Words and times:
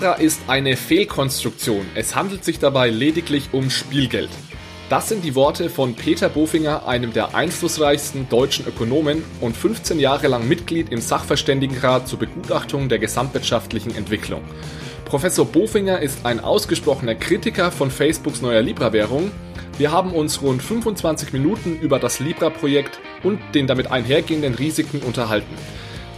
Libra 0.00 0.14
ist 0.14 0.40
eine 0.46 0.78
Fehlkonstruktion. 0.78 1.84
Es 1.94 2.16
handelt 2.16 2.42
sich 2.42 2.58
dabei 2.58 2.88
lediglich 2.88 3.50
um 3.52 3.68
Spielgeld. 3.68 4.30
Das 4.88 5.10
sind 5.10 5.22
die 5.26 5.34
Worte 5.34 5.68
von 5.68 5.92
Peter 5.92 6.30
Bofinger, 6.30 6.88
einem 6.88 7.12
der 7.12 7.34
einflussreichsten 7.34 8.26
deutschen 8.30 8.66
Ökonomen 8.66 9.22
und 9.42 9.54
15 9.54 9.98
Jahre 9.98 10.28
lang 10.28 10.48
Mitglied 10.48 10.90
im 10.90 11.02
Sachverständigenrat 11.02 12.08
zur 12.08 12.18
Begutachtung 12.18 12.88
der 12.88 12.98
gesamtwirtschaftlichen 12.98 13.94
Entwicklung. 13.94 14.40
Professor 15.04 15.44
Bofinger 15.44 16.00
ist 16.00 16.24
ein 16.24 16.40
ausgesprochener 16.40 17.14
Kritiker 17.14 17.70
von 17.70 17.90
Facebooks 17.90 18.40
neuer 18.40 18.62
Libra-Währung. 18.62 19.30
Wir 19.76 19.92
haben 19.92 20.14
uns 20.14 20.40
rund 20.40 20.62
25 20.62 21.34
Minuten 21.34 21.78
über 21.78 21.98
das 21.98 22.20
Libra-Projekt 22.20 23.00
und 23.22 23.38
den 23.54 23.66
damit 23.66 23.90
einhergehenden 23.90 24.54
Risiken 24.54 25.02
unterhalten. 25.02 25.54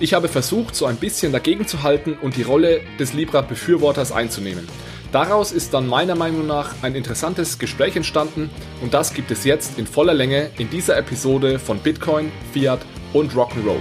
Ich 0.01 0.15
habe 0.15 0.29
versucht, 0.29 0.75
so 0.75 0.87
ein 0.87 0.97
bisschen 0.97 1.33
dagegen 1.33 1.67
zu 1.67 1.83
halten 1.83 2.17
und 2.21 2.37
die 2.37 2.43
Rolle 2.43 2.81
des 2.99 3.13
Libra-Befürworters 3.13 4.11
einzunehmen. 4.11 4.67
Daraus 5.13 5.53
ist 5.53 5.75
dann 5.75 5.87
meiner 5.87 6.15
Meinung 6.15 6.47
nach 6.47 6.75
ein 6.83 6.95
interessantes 6.95 7.59
Gespräch 7.59 7.95
entstanden 7.97 8.51
und 8.81 8.95
das 8.95 9.15
gibt 9.15 9.31
es 9.31 9.45
jetzt 9.45 9.79
in 9.79 9.87
voller 9.87 10.15
Länge 10.15 10.51
in 10.59 10.71
dieser 10.71 10.97
Episode 10.97 11.59
von 11.59 11.79
Bitcoin, 11.79 12.33
Fiat 12.53 12.81
und 13.13 13.33
Rock'n'Roll. 13.35 13.81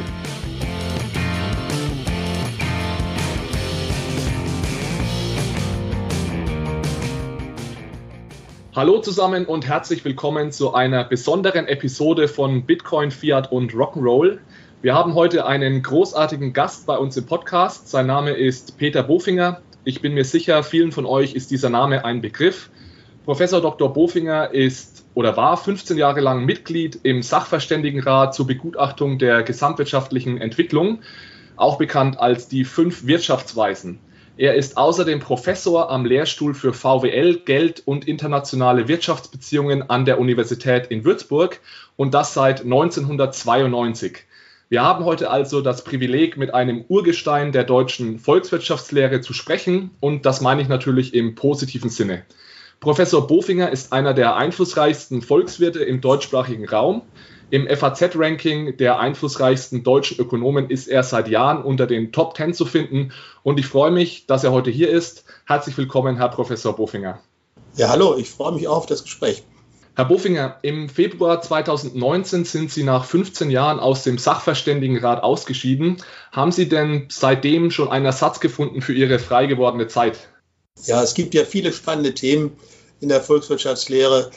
Hallo 8.74 9.00
zusammen 9.00 9.46
und 9.46 9.68
herzlich 9.68 10.06
willkommen 10.06 10.52
zu 10.52 10.74
einer 10.74 11.04
besonderen 11.04 11.68
Episode 11.68 12.28
von 12.28 12.66
Bitcoin, 12.66 13.12
Fiat 13.12 13.52
und 13.52 13.74
Rock'n'Roll. 13.74 14.40
Wir 14.84 14.96
haben 14.96 15.14
heute 15.14 15.46
einen 15.46 15.84
großartigen 15.84 16.54
Gast 16.54 16.88
bei 16.88 16.98
uns 16.98 17.16
im 17.16 17.28
Podcast. 17.28 17.88
Sein 17.88 18.08
Name 18.08 18.32
ist 18.32 18.80
Peter 18.80 19.04
Bofinger. 19.04 19.62
Ich 19.84 20.02
bin 20.02 20.16
mir 20.16 20.26
sicher, 20.26 20.64
vielen 20.64 20.92
von 20.92 21.06
euch 21.06 21.36
ist 21.36 21.52
dieser 21.52 21.70
Name 21.70 22.04
ein 22.04 22.20
Begriff. 22.20 22.72
Professor 23.24 23.62
Dr. 23.62 23.94
Bofinger 23.94 24.56
ist 24.56 25.06
oder 25.14 25.38
war 25.38 25.56
15 25.56 26.00
Jahre 26.00 26.20
lang 26.20 26.46
Mitglied 26.46 27.00
im 27.04 27.22
Sachverständigenrat 27.22 28.34
zur 28.34 28.48
Begutachtung 28.48 29.20
der 29.20 29.44
gesamtwirtschaftlichen 29.44 30.42
Entwicklung, 30.42 31.02
auch 31.58 31.78
bekannt 31.78 32.20
als 32.20 32.48
die 32.48 32.66
fünf 32.66 33.06
Wirtschaftsweisen. 33.06 34.00
Er 34.36 34.56
ist 34.56 34.78
außerdem 34.78 35.20
Professor 35.20 35.92
am 35.92 36.06
Lehrstuhl 36.06 36.56
für 36.56 36.74
VWL, 36.74 37.42
Geld 37.46 37.84
und 37.86 38.08
internationale 38.08 38.88
Wirtschaftsbeziehungen 38.88 39.92
an 39.92 40.06
der 40.06 40.20
Universität 40.20 40.88
in 40.88 41.06
Würzburg 41.06 41.60
und 41.98 42.16
das 42.16 42.34
seit 42.34 42.62
1992. 42.62 44.26
Wir 44.72 44.84
haben 44.84 45.04
heute 45.04 45.30
also 45.30 45.60
das 45.60 45.84
Privileg, 45.84 46.38
mit 46.38 46.54
einem 46.54 46.86
Urgestein 46.88 47.52
der 47.52 47.66
deutschen 47.66 48.20
Volkswirtschaftslehre 48.20 49.20
zu 49.20 49.34
sprechen 49.34 49.92
und 50.00 50.26
das 50.26 50.40
meine 50.40 50.62
ich 50.62 50.70
natürlich 50.70 51.14
im 51.14 51.36
positiven 51.36 51.90
Sinne. 51.90 52.24
Professor 52.80 53.28
Bofinger 53.28 53.70
ist 53.70 53.92
einer 53.92 54.14
der 54.14 54.38
einflussreichsten 54.38 55.22
Volkswirte 55.22 55.84
im 55.84 56.00
deutschsprachigen 56.00 56.70
Raum. 56.70 57.02
Im 57.50 57.68
FAZ-Ranking 57.68 58.78
der 58.78 59.02
einflussreichsten 59.02 59.84
deutschen 59.84 60.18
Ökonomen 60.22 60.70
ist 60.70 60.88
er 60.88 61.04
seit 61.04 61.28
Jahren 61.28 61.62
unter 61.64 61.86
den 61.86 62.14
Top 62.14 62.38
10 62.38 62.54
zu 62.54 62.66
finden 62.66 63.12
und 63.44 63.60
ich 63.60 63.66
freue 63.66 63.92
mich, 63.92 64.26
dass 64.26 64.46
er 64.46 64.54
heute 64.54 64.72
hier 64.72 64.90
ist. 64.90 65.26
Herzlich 65.46 65.78
willkommen, 65.78 66.16
Herr 66.16 66.30
Professor 66.30 66.74
Bofinger. 66.74 67.20
Ja, 67.76 67.90
hallo, 67.90 68.16
ich 68.18 68.30
freue 68.30 68.54
mich 68.54 68.70
auch 68.70 68.78
auf 68.78 68.86
das 68.86 69.04
Gespräch. 69.04 69.44
Herr 70.02 70.08
Bofinger, 70.08 70.58
im 70.64 70.90
Februar 70.90 71.44
2019 71.44 72.44
sind 72.44 72.72
Sie 72.72 72.82
nach 72.82 73.06
15 73.06 73.52
Jahren 73.52 73.80
aus 73.80 74.02
dem 74.02 74.18
Sachverständigenrat 74.18 75.22
ausgeschieden. 75.22 75.98
Haben 76.32 76.52
Sie 76.52 76.68
denn 76.68 77.06
seitdem 77.12 77.70
schon 77.70 77.88
einen 77.88 78.06
Ersatz 78.06 78.40
gefunden 78.40 78.82
für 78.82 78.94
Ihre 78.94 79.20
frei 79.20 79.46
gewordene 79.46 79.88
Zeit? 79.88 80.18
Ja, 80.86 81.04
es 81.04 81.14
gibt 81.14 81.36
ja 81.36 81.46
viele 81.46 81.72
spannende 81.72 82.16
Themen 82.16 82.54
in 83.00 83.10
der 83.10 83.22
Volkswirtschaftslehre. 83.22 84.32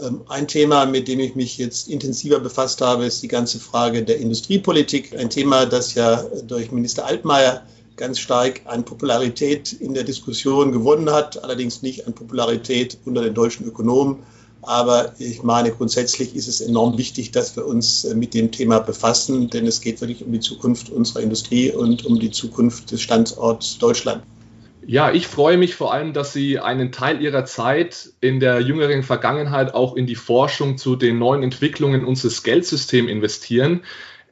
Ähm, 0.00 0.20
ein 0.28 0.46
Thema, 0.46 0.86
mit 0.86 1.08
dem 1.08 1.18
ich 1.18 1.34
mich 1.34 1.58
jetzt 1.58 1.88
intensiver 1.88 2.38
befasst 2.38 2.80
habe, 2.80 3.04
ist 3.04 3.20
die 3.20 3.26
ganze 3.26 3.58
Frage 3.58 4.04
der 4.04 4.18
Industriepolitik. 4.18 5.18
Ein 5.18 5.30
Thema, 5.30 5.66
das 5.66 5.94
ja 5.94 6.22
durch 6.44 6.70
Minister 6.70 7.04
Altmaier 7.04 7.66
ganz 7.96 8.20
stark 8.20 8.60
an 8.66 8.84
Popularität 8.84 9.72
in 9.72 9.94
der 9.94 10.04
Diskussion 10.04 10.70
gewonnen 10.70 11.10
hat, 11.10 11.42
allerdings 11.42 11.82
nicht 11.82 12.06
an 12.06 12.12
Popularität 12.12 12.98
unter 13.04 13.22
den 13.22 13.34
deutschen 13.34 13.66
Ökonomen. 13.66 14.22
Aber 14.62 15.14
ich 15.18 15.42
meine, 15.42 15.70
grundsätzlich 15.70 16.34
ist 16.34 16.48
es 16.48 16.60
enorm 16.60 16.98
wichtig, 16.98 17.30
dass 17.30 17.56
wir 17.56 17.66
uns 17.66 18.04
äh, 18.04 18.14
mit 18.14 18.34
dem 18.34 18.50
Thema 18.50 18.80
befassen, 18.80 19.48
denn 19.50 19.66
es 19.66 19.80
geht 19.80 20.00
wirklich 20.00 20.24
um 20.24 20.32
die 20.32 20.40
Zukunft 20.40 20.90
unserer 20.90 21.22
Industrie 21.22 21.70
und 21.70 22.04
um 22.04 22.18
die 22.18 22.30
Zukunft 22.30 22.90
des 22.90 23.00
Standorts 23.00 23.78
Deutschland. 23.78 24.22
Ja, 24.86 25.12
ich 25.12 25.26
freue 25.26 25.58
mich 25.58 25.74
vor 25.74 25.92
allem, 25.92 26.14
dass 26.14 26.32
Sie 26.32 26.58
einen 26.58 26.92
Teil 26.92 27.20
Ihrer 27.20 27.44
Zeit 27.44 28.10
in 28.20 28.40
der 28.40 28.60
jüngeren 28.60 29.02
Vergangenheit 29.02 29.74
auch 29.74 29.94
in 29.94 30.06
die 30.06 30.14
Forschung 30.14 30.78
zu 30.78 30.96
den 30.96 31.18
neuen 31.18 31.42
Entwicklungen 31.42 32.06
unseres 32.06 32.42
Geldsystems 32.42 33.10
investieren. 33.10 33.82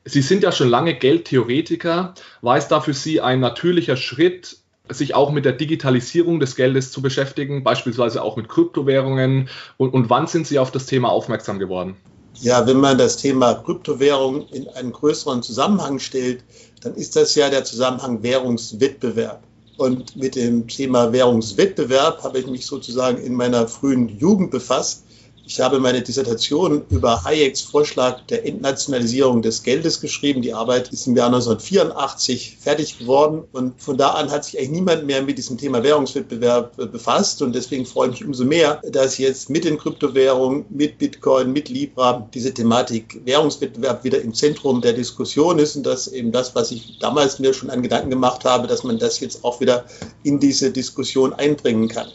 Sie 0.07 0.23
sind 0.23 0.43
ja 0.43 0.53
schon 0.53 0.69
lange 0.69 0.95
Geldtheoretiker. 0.95 2.15
War 2.41 2.57
es 2.57 2.69
da 2.69 2.81
für 2.81 2.95
Sie 2.95 3.21
ein 3.21 3.41
natürlicher 3.41 3.97
Schritt, 3.97 4.57
sich 4.91 5.15
auch 5.15 5.31
mit 5.31 5.45
der 5.45 5.53
Digitalisierung 5.53 6.41
des 6.41 6.57
Geldes 6.57 6.93
zu 6.93 7.03
beschäftigen, 7.03 7.65
beispielsweise 7.65 8.23
auch 8.23 8.37
mit 8.37 8.49
Kryptowährungen? 8.49 9.49
Und, 9.77 9.95
und 9.95 10.11
wann 10.11 10.27
sind 10.27 10.47
Sie 10.47 10.59
auf 10.59 10.71
das 10.71 10.87
Thema 10.87 11.11
aufmerksam 11.11 11.59
geworden? 11.59 11.97
Ja, 12.41 12.67
wenn 12.67 12.79
man 12.79 12.99
das 12.99 13.17
Thema 13.17 13.55
Kryptowährung 13.55 14.47
in 14.49 14.69
einen 14.69 14.93
größeren 14.93 15.43
Zusammenhang 15.43 15.99
stellt, 15.99 16.45
dann 16.83 16.95
ist 16.95 17.17
das 17.17 17.35
ja 17.35 17.49
der 17.49 17.65
Zusammenhang 17.65 18.23
Währungswettbewerb. 18.23 19.43
Und 19.79 20.17
mit 20.17 20.37
dem 20.37 20.67
Thema 20.69 21.13
Währungswettbewerb 21.13 22.23
habe 22.23 22.39
ich 22.39 22.47
mich 22.47 22.67
sozusagen 22.67 23.19
in 23.19 23.35
meiner 23.35 23.69
frühen 23.69 24.09
Jugend 24.09 24.51
befasst. 24.51 25.05
Ich 25.49 25.61
habe 25.61 25.79
meine 25.79 26.03
Dissertation 26.03 26.83
über 26.91 27.23
Hayeks 27.23 27.61
Vorschlag 27.61 28.27
der 28.27 28.45
Entnationalisierung 28.45 29.43
des 29.43 29.63
Geldes 29.63 30.01
geschrieben. 30.01 30.43
Die 30.43 30.53
Arbeit 30.53 30.89
ist 30.93 31.07
im 31.07 31.15
Jahr 31.15 31.29
1984 31.29 32.57
fertig 32.59 32.99
geworden 32.99 33.45
und 33.53 33.81
von 33.81 33.97
da 33.97 34.11
an 34.11 34.33
hat 34.33 34.45
sich 34.45 34.59
eigentlich 34.59 34.71
niemand 34.71 35.07
mehr 35.07 35.23
mit 35.23 35.39
diesem 35.39 35.57
Thema 35.57 35.85
Währungswettbewerb 35.85 36.77
äh, 36.81 36.87
befasst 36.87 37.43
und 37.43 37.55
deswegen 37.55 37.87
freue 37.87 38.09
ich 38.09 38.15
mich 38.15 38.25
umso 38.25 38.45
mehr, 38.45 38.83
dass 38.91 39.19
jetzt 39.19 39.49
mit 39.49 39.63
den 39.63 39.79
Kryptowährungen, 39.79 40.65
mit 40.69 40.99
Bitcoin, 40.99 41.53
mit 41.53 41.69
Libra 41.69 42.29
diese 42.35 42.53
Thematik 42.53 43.21
Währungswettbewerb 43.25 44.03
wieder 44.03 44.21
im 44.21 44.35
Zentrum 44.35 44.81
der 44.81 44.95
Diskussion 44.95 45.61
ist 45.61 45.77
und 45.77 45.87
dass 45.87 46.09
eben 46.09 46.33
das, 46.33 46.57
was 46.57 46.73
ich 46.73 46.99
damals 46.99 47.39
mir 47.39 47.55
schon 47.55 47.71
an 47.71 47.83
Gedanken 47.83 48.11
gemacht 48.11 48.45
habe, 48.45 48.67
dass 48.67 48.83
man 48.83 48.99
das 48.99 49.21
jetzt 49.21 49.45
auch 49.45 49.61
wieder 49.61 49.85
in 50.25 50.41
diese 50.41 50.73
Diskussion 50.73 51.33
einbringen 51.33 51.87
kann. 51.87 52.09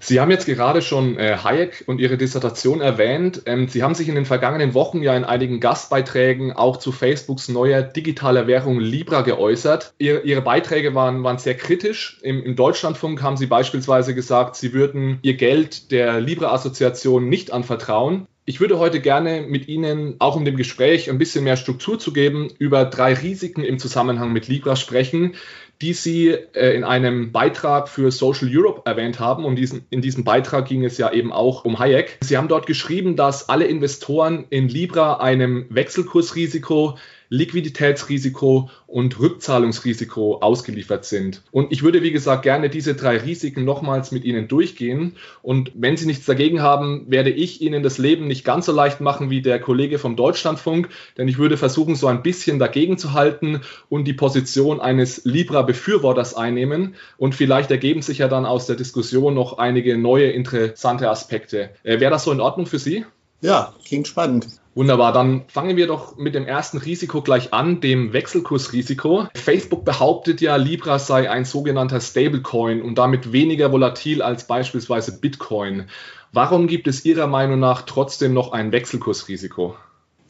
Sie 0.00 0.20
haben 0.20 0.30
jetzt 0.30 0.46
gerade 0.46 0.80
schon 0.80 1.18
äh, 1.18 1.38
Hayek 1.42 1.84
und 1.86 2.00
Ihre 2.00 2.16
Dissertation 2.16 2.80
erwähnt. 2.80 3.42
Ähm, 3.46 3.68
Sie 3.68 3.82
haben 3.82 3.94
sich 3.94 4.08
in 4.08 4.14
den 4.14 4.26
vergangenen 4.26 4.72
Wochen 4.74 5.02
ja 5.02 5.16
in 5.16 5.24
einigen 5.24 5.58
Gastbeiträgen 5.58 6.52
auch 6.52 6.76
zu 6.76 6.92
Facebooks 6.92 7.48
neuer 7.48 7.82
digitaler 7.82 8.46
Währung 8.46 8.78
Libra 8.78 9.22
geäußert. 9.22 9.94
Ihre, 9.98 10.20
Ihre 10.20 10.42
Beiträge 10.42 10.94
waren, 10.94 11.24
waren 11.24 11.38
sehr 11.38 11.56
kritisch. 11.56 12.18
Im, 12.22 12.42
Im 12.44 12.54
Deutschlandfunk 12.54 13.22
haben 13.22 13.36
Sie 13.36 13.46
beispielsweise 13.46 14.14
gesagt, 14.14 14.54
Sie 14.54 14.72
würden 14.72 15.18
Ihr 15.22 15.34
Geld 15.34 15.90
der 15.90 16.20
Libra-Assoziation 16.20 17.28
nicht 17.28 17.52
anvertrauen. 17.52 18.26
Ich 18.48 18.60
würde 18.60 18.78
heute 18.78 19.00
gerne 19.00 19.44
mit 19.46 19.68
Ihnen, 19.68 20.14
auch 20.20 20.34
um 20.34 20.46
dem 20.46 20.56
Gespräch 20.56 21.10
ein 21.10 21.18
bisschen 21.18 21.44
mehr 21.44 21.58
Struktur 21.58 21.98
zu 21.98 22.14
geben, 22.14 22.48
über 22.58 22.86
drei 22.86 23.12
Risiken 23.12 23.62
im 23.62 23.78
Zusammenhang 23.78 24.32
mit 24.32 24.48
Libra 24.48 24.74
sprechen, 24.74 25.34
die 25.80 25.92
Sie 25.92 26.28
äh, 26.30 26.74
in 26.74 26.84
einem 26.84 27.30
Beitrag 27.32 27.88
für 27.88 28.10
Social 28.10 28.48
Europe 28.50 28.82
erwähnt 28.84 29.20
haben. 29.20 29.44
Und 29.44 29.56
diesen, 29.56 29.86
in 29.90 30.02
diesem 30.02 30.24
Beitrag 30.24 30.66
ging 30.66 30.84
es 30.84 30.98
ja 30.98 31.12
eben 31.12 31.32
auch 31.32 31.64
um 31.64 31.78
Hayek. 31.78 32.18
Sie 32.22 32.36
haben 32.36 32.48
dort 32.48 32.66
geschrieben, 32.66 33.16
dass 33.16 33.48
alle 33.48 33.66
Investoren 33.66 34.46
in 34.50 34.68
Libra 34.68 35.18
einem 35.20 35.66
Wechselkursrisiko 35.70 36.98
Liquiditätsrisiko 37.30 38.70
und 38.86 39.18
Rückzahlungsrisiko 39.18 40.38
ausgeliefert 40.38 41.04
sind. 41.04 41.42
Und 41.50 41.72
ich 41.72 41.82
würde, 41.82 42.02
wie 42.02 42.10
gesagt, 42.10 42.42
gerne 42.42 42.70
diese 42.70 42.94
drei 42.94 43.18
Risiken 43.18 43.64
nochmals 43.64 44.12
mit 44.12 44.24
Ihnen 44.24 44.48
durchgehen. 44.48 45.16
Und 45.42 45.72
wenn 45.74 45.96
Sie 45.96 46.06
nichts 46.06 46.26
dagegen 46.26 46.62
haben, 46.62 47.04
werde 47.08 47.30
ich 47.30 47.60
Ihnen 47.60 47.82
das 47.82 47.98
Leben 47.98 48.26
nicht 48.26 48.44
ganz 48.44 48.66
so 48.66 48.72
leicht 48.72 49.00
machen 49.00 49.30
wie 49.30 49.42
der 49.42 49.60
Kollege 49.60 49.98
vom 49.98 50.16
Deutschlandfunk, 50.16 50.88
denn 51.16 51.28
ich 51.28 51.38
würde 51.38 51.56
versuchen, 51.56 51.96
so 51.96 52.06
ein 52.06 52.22
bisschen 52.22 52.58
dagegen 52.58 52.98
zu 52.98 53.12
halten 53.12 53.60
und 53.88 54.04
die 54.04 54.14
Position 54.14 54.80
eines 54.80 55.24
Libra-Befürworters 55.24 56.34
einnehmen. 56.34 56.94
Und 57.18 57.34
vielleicht 57.34 57.70
ergeben 57.70 58.02
sich 58.02 58.18
ja 58.18 58.28
dann 58.28 58.46
aus 58.46 58.66
der 58.66 58.76
Diskussion 58.76 59.34
noch 59.34 59.58
einige 59.58 59.98
neue 59.98 60.30
interessante 60.30 61.10
Aspekte. 61.10 61.70
Äh, 61.82 62.00
Wäre 62.00 62.10
das 62.10 62.24
so 62.24 62.32
in 62.32 62.40
Ordnung 62.40 62.66
für 62.66 62.78
Sie? 62.78 63.04
Ja, 63.40 63.74
klingt 63.84 64.08
spannend. 64.08 64.48
Wunderbar, 64.78 65.12
dann 65.12 65.42
fangen 65.48 65.76
wir 65.76 65.88
doch 65.88 66.18
mit 66.18 66.36
dem 66.36 66.46
ersten 66.46 66.78
Risiko 66.78 67.20
gleich 67.20 67.52
an, 67.52 67.80
dem 67.80 68.12
Wechselkursrisiko. 68.12 69.26
Facebook 69.34 69.84
behauptet 69.84 70.40
ja, 70.40 70.54
Libra 70.54 71.00
sei 71.00 71.28
ein 71.28 71.44
sogenannter 71.44 72.00
Stablecoin 72.00 72.80
und 72.80 72.96
damit 72.96 73.32
weniger 73.32 73.72
volatil 73.72 74.22
als 74.22 74.46
beispielsweise 74.46 75.18
Bitcoin. 75.18 75.88
Warum 76.32 76.68
gibt 76.68 76.86
es 76.86 77.04
Ihrer 77.04 77.26
Meinung 77.26 77.58
nach 77.58 77.82
trotzdem 77.82 78.32
noch 78.32 78.52
ein 78.52 78.70
Wechselkursrisiko? 78.70 79.74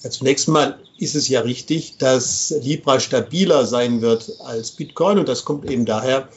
Ja, 0.03 0.09
zunächst 0.09 0.49
mal 0.49 0.79
ist 0.97 1.15
es 1.15 1.29
ja 1.29 1.43
richtig, 1.43 1.99
dass 1.99 2.55
Libra 2.63 3.01
stabiler 3.01 3.67
sein 3.67 4.01
wird 4.01 4.31
als 4.47 4.71
Bitcoin 4.71 5.19
und 5.19 5.29
das 5.29 5.45
kommt 5.45 5.71
eben 5.71 5.85
daher, 5.85 6.31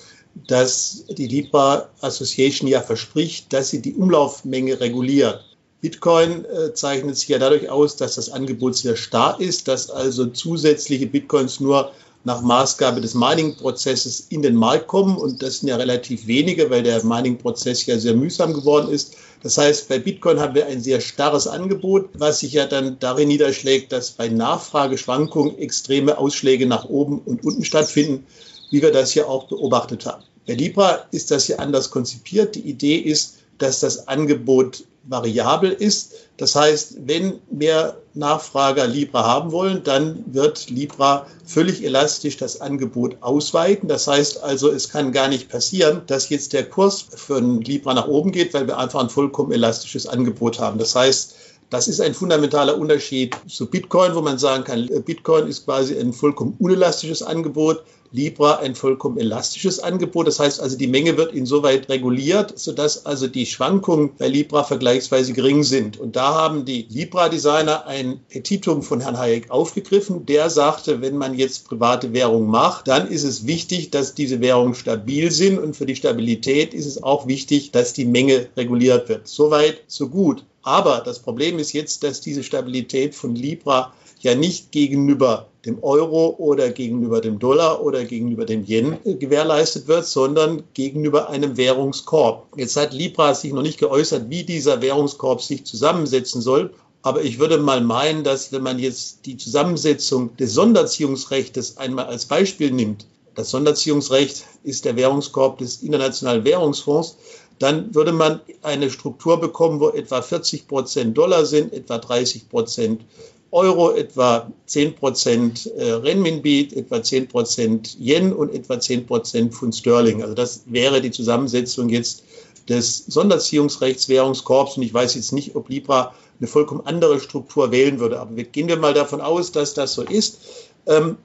dass 0.48 1.06
die 1.08 1.28
Libra 1.28 1.88
Association 2.02 2.68
ja 2.68 2.82
verspricht, 2.82 3.54
dass 3.54 3.70
sie 3.70 3.82
die 3.82 3.94
Umlaufmenge 3.94 4.82
reguliert. 4.82 5.46
Bitcoin 5.82 6.46
äh, 6.46 6.74
zeichnet 6.74 7.18
sich 7.18 7.28
ja 7.30 7.40
dadurch 7.40 7.70
aus, 7.70 7.96
dass 7.96 8.16
das 8.16 8.30
Angebot 8.30 8.78
sehr 8.78 8.96
starr 8.96 9.40
ist, 9.40 9.68
dass 9.68 9.90
also 9.90 10.28
zusätzliche 10.28 11.08
Bitcoins 11.08 11.60
nur 11.60 11.92
nach 12.24 12.42
Maßgabe 12.42 13.02
des 13.02 13.16
Mining-Prozesses 13.16 14.28
in 14.30 14.44
den 14.44 14.56
Markt 14.56 14.88
kommen. 14.88 15.18
Und 15.18 15.42
das 15.42 15.60
sind 15.60 15.70
ja 15.70 15.78
relativ 15.78 16.28
wenige, 16.28 16.70
weil 16.70 16.84
der 16.84 17.04
Mining-Prozess 17.04 17.86
ja 17.88 17.98
sehr 17.98 18.14
mühsam 18.14 18.54
geworden 18.54 18.92
ist. 18.92 19.16
Das 19.42 19.58
heißt, 19.58 19.90
bei 19.90 19.98
Bitcoin 19.98 20.40
haben 20.40 20.54
wir 20.54 20.68
ein 20.68 20.84
sehr 20.84 21.02
starres 21.02 21.48
Angebot, 21.48 22.10
was 22.14 22.42
sich 22.42 22.54
ja 22.54 22.68
dann 22.68 23.00
darin 23.00 23.28
niederschlägt, 23.28 23.92
dass 23.92 24.12
bei 24.12 24.28
Nachfrageschwankungen 24.28 25.58
extreme 25.58 26.18
Ausschläge 26.18 26.68
nach 26.68 26.86
oben 26.86 27.20
und 27.26 27.44
unten 27.44 27.66
stattfinden, 27.66 28.28
wie 28.70 28.84
wir 28.84 28.92
das 28.92 29.16
ja 29.16 29.26
auch 29.26 29.48
beobachtet 29.48 30.06
haben. 30.06 30.24
Bei 30.46 30.54
Libra 30.54 31.08
ist 31.12 31.32
das 31.32 31.48
ja 31.48 31.58
anders 31.58 31.90
konzipiert. 31.90 32.54
Die 32.54 32.70
Idee 32.70 32.98
ist, 32.98 33.38
dass 33.58 33.80
das 33.80 34.08
Angebot 34.08 34.84
variabel 35.04 35.72
ist. 35.72 36.14
Das 36.38 36.56
heißt, 36.56 37.08
wenn 37.08 37.40
mehr 37.50 37.98
Nachfrager 38.14 38.88
Libra 38.88 39.24
haben 39.24 39.52
wollen, 39.52 39.84
dann 39.84 40.24
wird 40.28 40.70
Libra 40.70 41.28
völlig 41.46 41.84
elastisch 41.84 42.38
das 42.38 42.62
Angebot 42.62 43.18
ausweiten. 43.22 43.88
Das 43.88 44.08
heißt 44.08 44.44
also, 44.44 44.70
es 44.70 44.90
kann 44.90 45.12
gar 45.12 45.28
nicht 45.28 45.50
passieren, 45.50 46.02
dass 46.08 46.30
jetzt 46.30 46.54
der 46.54 46.70
Kurs 46.70 47.06
von 47.16 47.62
Libra 47.62 47.94
nach 47.94 48.08
oben 48.08 48.32
geht, 48.32 48.54
weil 48.54 48.68
wir 48.68 48.78
einfach 48.78 49.00
ein 49.00 49.10
vollkommen 49.10 49.52
elastisches 49.52 50.08
Angebot 50.08 50.60
haben. 50.60 50.78
Das 50.78 50.96
heißt, 50.96 51.36
das 51.70 51.88
ist 51.88 52.02
ein 52.02 52.14
fundamentaler 52.14 52.78
Unterschied 52.78 53.36
zu 53.48 53.66
Bitcoin, 53.66 54.14
wo 54.14 54.22
man 54.22 54.38
sagen 54.38 54.66
kann, 54.66 54.90
Bitcoin 55.06 55.48
ist 55.48 55.64
quasi 55.64 55.98
ein 55.98 56.12
vollkommen 56.12 56.56
unelastisches 56.60 57.24
Angebot. 57.24 57.84
Libra 58.14 58.58
ein 58.58 58.76
vollkommen 58.76 59.18
elastisches 59.18 59.80
Angebot. 59.80 60.28
Das 60.28 60.40
heißt 60.40 60.60
also, 60.60 60.78
die 60.78 60.88
Menge 60.88 61.16
wird 61.16 61.34
insoweit 61.34 61.88
reguliert, 61.90 62.60
sodass 62.60 63.06
also 63.06 63.28
die 63.28 63.46
Schwankungen 63.46 64.12
bei 64.18 64.28
Libra 64.28 64.64
vergleichsweise 64.64 65.34
gering 65.34 65.64
sind. 65.64 65.98
Und 65.98 66.16
da 66.16 66.34
haben 66.34 66.66
die 66.66 66.86
Libra-Designer 66.90 67.88
ein 67.88 68.20
Petitum 68.28 68.84
von 68.84 69.00
Herrn 69.00 69.18
Hayek 69.18 69.50
aufgegriffen. 69.50 70.26
Der 70.26 70.50
sagte, 70.50 71.02
wenn 71.02 71.18
man 71.18 71.38
jetzt 71.38 71.68
private 71.68 72.12
Währung 72.12 72.48
macht, 72.48 72.88
dann 72.88 73.08
ist 73.08 73.24
es 73.24 73.48
wichtig, 73.48 73.92
dass 73.92 74.14
diese 74.14 74.42
Währungen 74.42 74.76
stabil 74.76 75.32
sind. 75.32 75.58
Und 75.58 75.78
für 75.78 75.86
die 75.86 75.96
Stabilität 75.96 76.74
ist 76.74 76.86
es 76.86 77.02
auch 77.02 77.28
wichtig, 77.28 77.72
dass 77.72 77.94
die 77.94 78.06
Menge 78.06 78.48
reguliert 78.58 79.08
wird. 79.08 79.28
Soweit, 79.28 79.84
so 79.88 80.10
gut. 80.10 80.44
Aber 80.64 81.02
das 81.04 81.20
Problem 81.20 81.60
ist 81.60 81.74
jetzt, 81.74 82.04
dass 82.04 82.22
diese 82.22 82.44
Stabilität 82.44 83.16
von 83.16 83.36
Libra 83.36 83.94
ja 84.20 84.36
nicht 84.36 84.72
gegenüber 84.72 85.48
dem 85.66 85.84
Euro 85.84 86.36
oder 86.40 86.72
gegenüber 86.72 87.22
dem 87.22 87.38
Dollar 87.38 87.84
oder 87.84 88.04
gegenüber 88.06 88.46
dem 88.46 88.66
Yen 88.66 88.98
gewährleistet 89.04 89.88
wird, 89.88 90.06
sondern 90.06 90.64
gegenüber 90.74 91.30
einem 91.30 91.56
Währungskorb. 91.56 92.48
Jetzt 92.58 92.76
hat 92.78 92.94
Libra 92.94 93.36
sich 93.36 93.54
noch 93.54 93.62
nicht 93.62 93.80
geäußert, 93.80 94.30
wie 94.30 94.44
dieser 94.44 94.82
Währungskorb 94.82 95.42
sich 95.42 95.66
zusammensetzen 95.66 96.42
soll. 96.42 96.74
Aber 97.04 97.24
ich 97.24 97.40
würde 97.40 97.58
mal 97.58 97.82
meinen, 97.82 98.24
dass 98.24 98.52
wenn 98.52 98.64
man 98.64 98.80
jetzt 98.80 99.26
die 99.26 99.38
Zusammensetzung 99.38 100.36
des 100.38 100.54
Sonderziehungsrechts 100.54 101.78
einmal 101.78 102.06
als 102.06 102.26
Beispiel 102.26 102.72
nimmt, 102.72 103.06
das 103.34 103.50
Sonderziehungsrecht 103.50 104.46
ist 104.64 104.86
der 104.86 104.96
Währungskorb 104.96 105.58
des 105.60 105.82
Internationalen 105.82 106.44
Währungsfonds, 106.44 107.18
dann 107.60 107.94
würde 107.94 108.12
man 108.12 108.42
eine 108.62 108.90
Struktur 108.90 109.40
bekommen, 109.40 109.80
wo 109.80 109.90
etwa 109.90 110.22
40 110.22 110.68
Prozent 110.68 111.18
Dollar 111.18 111.46
sind, 111.46 111.74
etwa 111.74 111.98
30 112.00 112.50
Prozent 112.50 113.02
Euro, 113.52 113.92
etwa 113.92 114.52
10 114.66 114.96
Prozent 114.96 115.68
äh, 115.78 115.92
Renminbi, 115.92 116.70
etwa 116.74 117.04
10 117.04 117.28
Prozent 117.28 117.98
Yen 118.00 118.34
und 118.34 118.54
etwa 118.54 118.80
10 118.80 119.06
Prozent 119.06 119.54
Pfund 119.54 119.76
Sterling. 119.76 120.22
Also 120.22 120.34
das 120.34 120.64
wäre 120.68 121.02
die 121.02 121.12
Zusammensetzung 121.12 121.90
jetzt 121.90 122.24
des 122.70 123.06
Sonderziehungsrechtswährungskorps. 123.08 124.78
Und 124.78 124.84
ich 124.84 124.94
weiß 124.94 125.16
jetzt 125.16 125.34
nicht, 125.34 125.56
ob 125.56 125.70
Libra 125.70 126.14
eine 126.40 126.48
vollkommen 126.48 126.86
andere 126.86 127.20
Struktur 127.20 127.72
wählen 127.72 128.00
würde. 128.00 128.20
Aber 128.20 128.34
gehen 128.44 128.68
wir 128.68 128.78
mal 128.78 128.94
davon 128.94 129.22
aus, 129.22 129.52
dass 129.52 129.74
das 129.74 129.94
so 129.94 130.04
ist. 130.04 130.40
Ähm, 130.88 131.18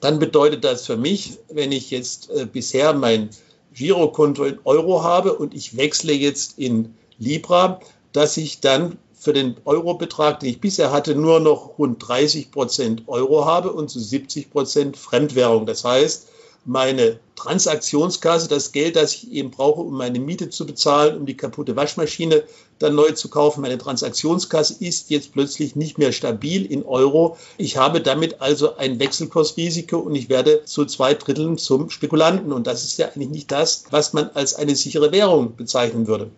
dann 0.00 0.18
bedeutet 0.18 0.64
das 0.64 0.86
für 0.86 0.96
mich, 0.96 1.38
wenn 1.48 1.72
ich 1.72 1.90
jetzt 1.90 2.30
äh, 2.30 2.46
bisher 2.46 2.94
mein 2.94 3.30
Girokonto 3.74 4.44
in 4.44 4.58
Euro 4.64 5.02
habe 5.02 5.34
und 5.34 5.54
ich 5.54 5.76
wechsle 5.76 6.12
jetzt 6.12 6.58
in 6.58 6.94
Libra, 7.18 7.80
dass 8.12 8.36
ich 8.36 8.60
dann 8.60 8.96
für 9.18 9.32
den 9.32 9.56
Eurobetrag, 9.64 10.40
den 10.40 10.50
ich 10.50 10.60
bisher 10.60 10.92
hatte, 10.92 11.14
nur 11.14 11.40
noch 11.40 11.78
rund 11.78 12.06
30 12.06 12.50
Prozent 12.50 13.02
Euro 13.06 13.44
habe 13.44 13.72
und 13.72 13.90
zu 13.90 13.98
70 13.98 14.50
Prozent 14.50 14.96
Fremdwährung. 14.96 15.66
Das 15.66 15.84
heißt, 15.84 16.28
meine 16.64 17.18
Transaktionskasse, 17.34 18.48
das 18.48 18.72
Geld, 18.72 18.96
das 18.96 19.14
ich 19.14 19.32
eben 19.32 19.50
brauche, 19.50 19.80
um 19.80 19.96
meine 19.96 20.20
Miete 20.20 20.50
zu 20.50 20.66
bezahlen, 20.66 21.16
um 21.16 21.24
die 21.24 21.36
kaputte 21.36 21.76
Waschmaschine 21.76 22.44
dann 22.78 22.94
neu 22.94 23.12
zu 23.12 23.28
kaufen, 23.28 23.62
meine 23.62 23.78
Transaktionskasse 23.78 24.76
ist 24.84 25.10
jetzt 25.10 25.32
plötzlich 25.32 25.74
nicht 25.74 25.98
mehr 25.98 26.12
stabil 26.12 26.66
in 26.66 26.84
Euro. 26.84 27.38
Ich 27.56 27.76
habe 27.76 28.00
damit 28.00 28.40
also 28.40 28.76
ein 28.76 29.00
Wechselkursrisiko 29.00 29.98
und 29.98 30.14
ich 30.14 30.28
werde 30.28 30.64
zu 30.64 30.84
zwei 30.84 31.14
Dritteln 31.14 31.58
zum 31.58 31.90
Spekulanten. 31.90 32.52
Und 32.52 32.66
das 32.66 32.84
ist 32.84 32.98
ja 32.98 33.06
eigentlich 33.06 33.30
nicht 33.30 33.50
das, 33.50 33.84
was 33.90 34.12
man 34.12 34.30
als 34.34 34.54
eine 34.54 34.76
sichere 34.76 35.10
Währung 35.10 35.56
bezeichnen 35.56 36.06
würde. 36.06 36.30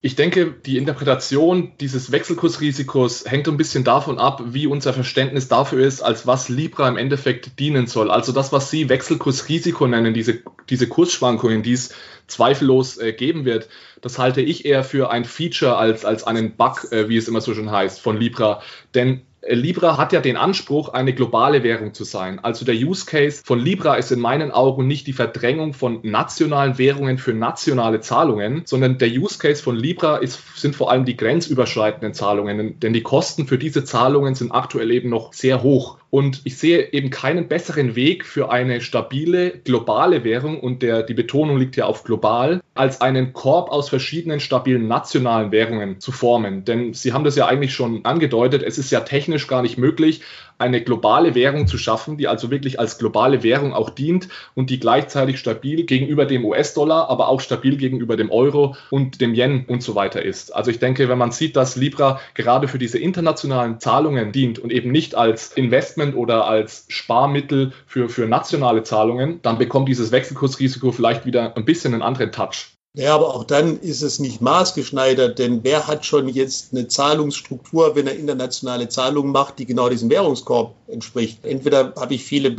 Ich 0.00 0.14
denke, 0.14 0.52
die 0.52 0.78
Interpretation 0.78 1.72
dieses 1.80 2.12
Wechselkursrisikos 2.12 3.24
hängt 3.26 3.48
ein 3.48 3.56
bisschen 3.56 3.82
davon 3.82 4.20
ab, 4.20 4.40
wie 4.46 4.68
unser 4.68 4.92
Verständnis 4.92 5.48
dafür 5.48 5.84
ist, 5.84 6.02
als 6.02 6.24
was 6.24 6.48
Libra 6.48 6.88
im 6.88 6.96
Endeffekt 6.96 7.58
dienen 7.58 7.88
soll. 7.88 8.08
Also 8.08 8.30
das, 8.30 8.52
was 8.52 8.70
Sie 8.70 8.88
Wechselkursrisiko 8.88 9.88
nennen, 9.88 10.14
diese, 10.14 10.38
diese 10.70 10.86
Kursschwankungen, 10.86 11.64
die 11.64 11.72
es 11.72 11.92
zweifellos 12.28 12.98
äh, 12.98 13.12
geben 13.12 13.44
wird, 13.44 13.68
das 14.00 14.20
halte 14.20 14.40
ich 14.40 14.64
eher 14.64 14.84
für 14.84 15.10
ein 15.10 15.24
Feature 15.24 15.76
als, 15.76 16.04
als 16.04 16.22
einen 16.22 16.54
Bug, 16.54 16.92
äh, 16.92 17.08
wie 17.08 17.16
es 17.16 17.26
immer 17.26 17.40
so 17.40 17.52
schön 17.52 17.72
heißt, 17.72 18.00
von 18.00 18.20
Libra. 18.20 18.62
Denn 18.94 19.22
Libra 19.50 19.96
hat 19.96 20.12
ja 20.12 20.20
den 20.20 20.36
Anspruch, 20.36 20.90
eine 20.90 21.12
globale 21.12 21.62
Währung 21.62 21.94
zu 21.94 22.04
sein. 22.04 22.38
Also 22.38 22.64
der 22.64 22.74
Use 22.74 23.06
Case 23.06 23.42
von 23.44 23.58
Libra 23.58 23.96
ist 23.96 24.12
in 24.12 24.20
meinen 24.20 24.50
Augen 24.50 24.86
nicht 24.86 25.06
die 25.06 25.12
Verdrängung 25.12 25.74
von 25.74 26.00
nationalen 26.02 26.78
Währungen 26.78 27.18
für 27.18 27.32
nationale 27.32 28.00
Zahlungen, 28.00 28.62
sondern 28.64 28.98
der 28.98 29.08
Use 29.08 29.38
Case 29.38 29.62
von 29.62 29.76
Libra 29.76 30.16
ist, 30.16 30.40
sind 30.56 30.76
vor 30.76 30.90
allem 30.90 31.04
die 31.04 31.16
grenzüberschreitenden 31.16 32.14
Zahlungen, 32.14 32.78
denn 32.80 32.92
die 32.92 33.02
Kosten 33.02 33.46
für 33.46 33.58
diese 33.58 33.84
Zahlungen 33.84 34.34
sind 34.34 34.52
aktuell 34.52 34.90
eben 34.90 35.08
noch 35.08 35.32
sehr 35.32 35.62
hoch. 35.62 35.98
Und 36.10 36.40
ich 36.44 36.56
sehe 36.56 36.92
eben 36.92 37.10
keinen 37.10 37.48
besseren 37.48 37.94
Weg 37.94 38.24
für 38.24 38.50
eine 38.50 38.80
stabile 38.80 39.50
globale 39.50 40.24
Währung 40.24 40.58
und 40.58 40.82
der, 40.82 41.02
die 41.02 41.12
Betonung 41.14 41.58
liegt 41.58 41.76
ja 41.76 41.84
auf 41.84 42.02
global, 42.02 42.62
als 42.74 43.02
einen 43.02 43.34
Korb 43.34 43.70
aus 43.70 43.90
verschiedenen 43.90 44.40
stabilen 44.40 44.88
nationalen 44.88 45.52
Währungen 45.52 46.00
zu 46.00 46.12
formen. 46.12 46.64
Denn 46.64 46.94
Sie 46.94 47.12
haben 47.12 47.24
das 47.24 47.36
ja 47.36 47.46
eigentlich 47.46 47.74
schon 47.74 48.04
angedeutet, 48.06 48.62
es 48.62 48.78
ist 48.78 48.90
ja 48.90 49.00
technisch 49.00 49.37
gar 49.46 49.62
nicht 49.62 49.78
möglich, 49.78 50.22
eine 50.58 50.82
globale 50.82 51.34
Währung 51.34 51.66
zu 51.66 51.78
schaffen, 51.78 52.16
die 52.16 52.26
also 52.26 52.50
wirklich 52.50 52.80
als 52.80 52.98
globale 52.98 53.42
Währung 53.42 53.72
auch 53.72 53.90
dient 53.90 54.28
und 54.54 54.70
die 54.70 54.80
gleichzeitig 54.80 55.38
stabil 55.38 55.84
gegenüber 55.84 56.26
dem 56.26 56.44
US-Dollar, 56.44 57.08
aber 57.08 57.28
auch 57.28 57.40
stabil 57.40 57.76
gegenüber 57.76 58.16
dem 58.16 58.30
Euro 58.30 58.74
und 58.90 59.20
dem 59.20 59.34
Yen 59.34 59.64
und 59.66 59.82
so 59.82 59.94
weiter 59.94 60.22
ist. 60.22 60.54
Also 60.54 60.70
ich 60.70 60.80
denke, 60.80 61.08
wenn 61.08 61.18
man 61.18 61.30
sieht, 61.30 61.54
dass 61.54 61.76
Libra 61.76 62.20
gerade 62.34 62.66
für 62.66 62.78
diese 62.78 62.98
internationalen 62.98 63.78
Zahlungen 63.78 64.32
dient 64.32 64.58
und 64.58 64.72
eben 64.72 64.90
nicht 64.90 65.14
als 65.14 65.52
Investment 65.52 66.16
oder 66.16 66.46
als 66.46 66.86
Sparmittel 66.88 67.72
für, 67.86 68.08
für 68.08 68.26
nationale 68.26 68.82
Zahlungen, 68.82 69.40
dann 69.42 69.58
bekommt 69.58 69.88
dieses 69.88 70.10
Wechselkursrisiko 70.10 70.90
vielleicht 70.90 71.24
wieder 71.24 71.56
ein 71.56 71.64
bisschen 71.64 71.94
einen 71.94 72.02
anderen 72.02 72.32
Touch. 72.32 72.77
Ja, 72.98 73.14
aber 73.14 73.36
auch 73.36 73.44
dann 73.44 73.78
ist 73.78 74.02
es 74.02 74.18
nicht 74.18 74.40
maßgeschneidert, 74.40 75.38
denn 75.38 75.60
wer 75.62 75.86
hat 75.86 76.04
schon 76.04 76.26
jetzt 76.26 76.72
eine 76.72 76.88
Zahlungsstruktur, 76.88 77.94
wenn 77.94 78.08
er 78.08 78.16
internationale 78.16 78.88
Zahlungen 78.88 79.30
macht, 79.30 79.60
die 79.60 79.66
genau 79.66 79.88
diesem 79.88 80.10
Währungskorb 80.10 80.74
entspricht? 80.88 81.44
Entweder 81.44 81.94
habe 81.94 82.14
ich 82.14 82.24
viele, 82.24 82.56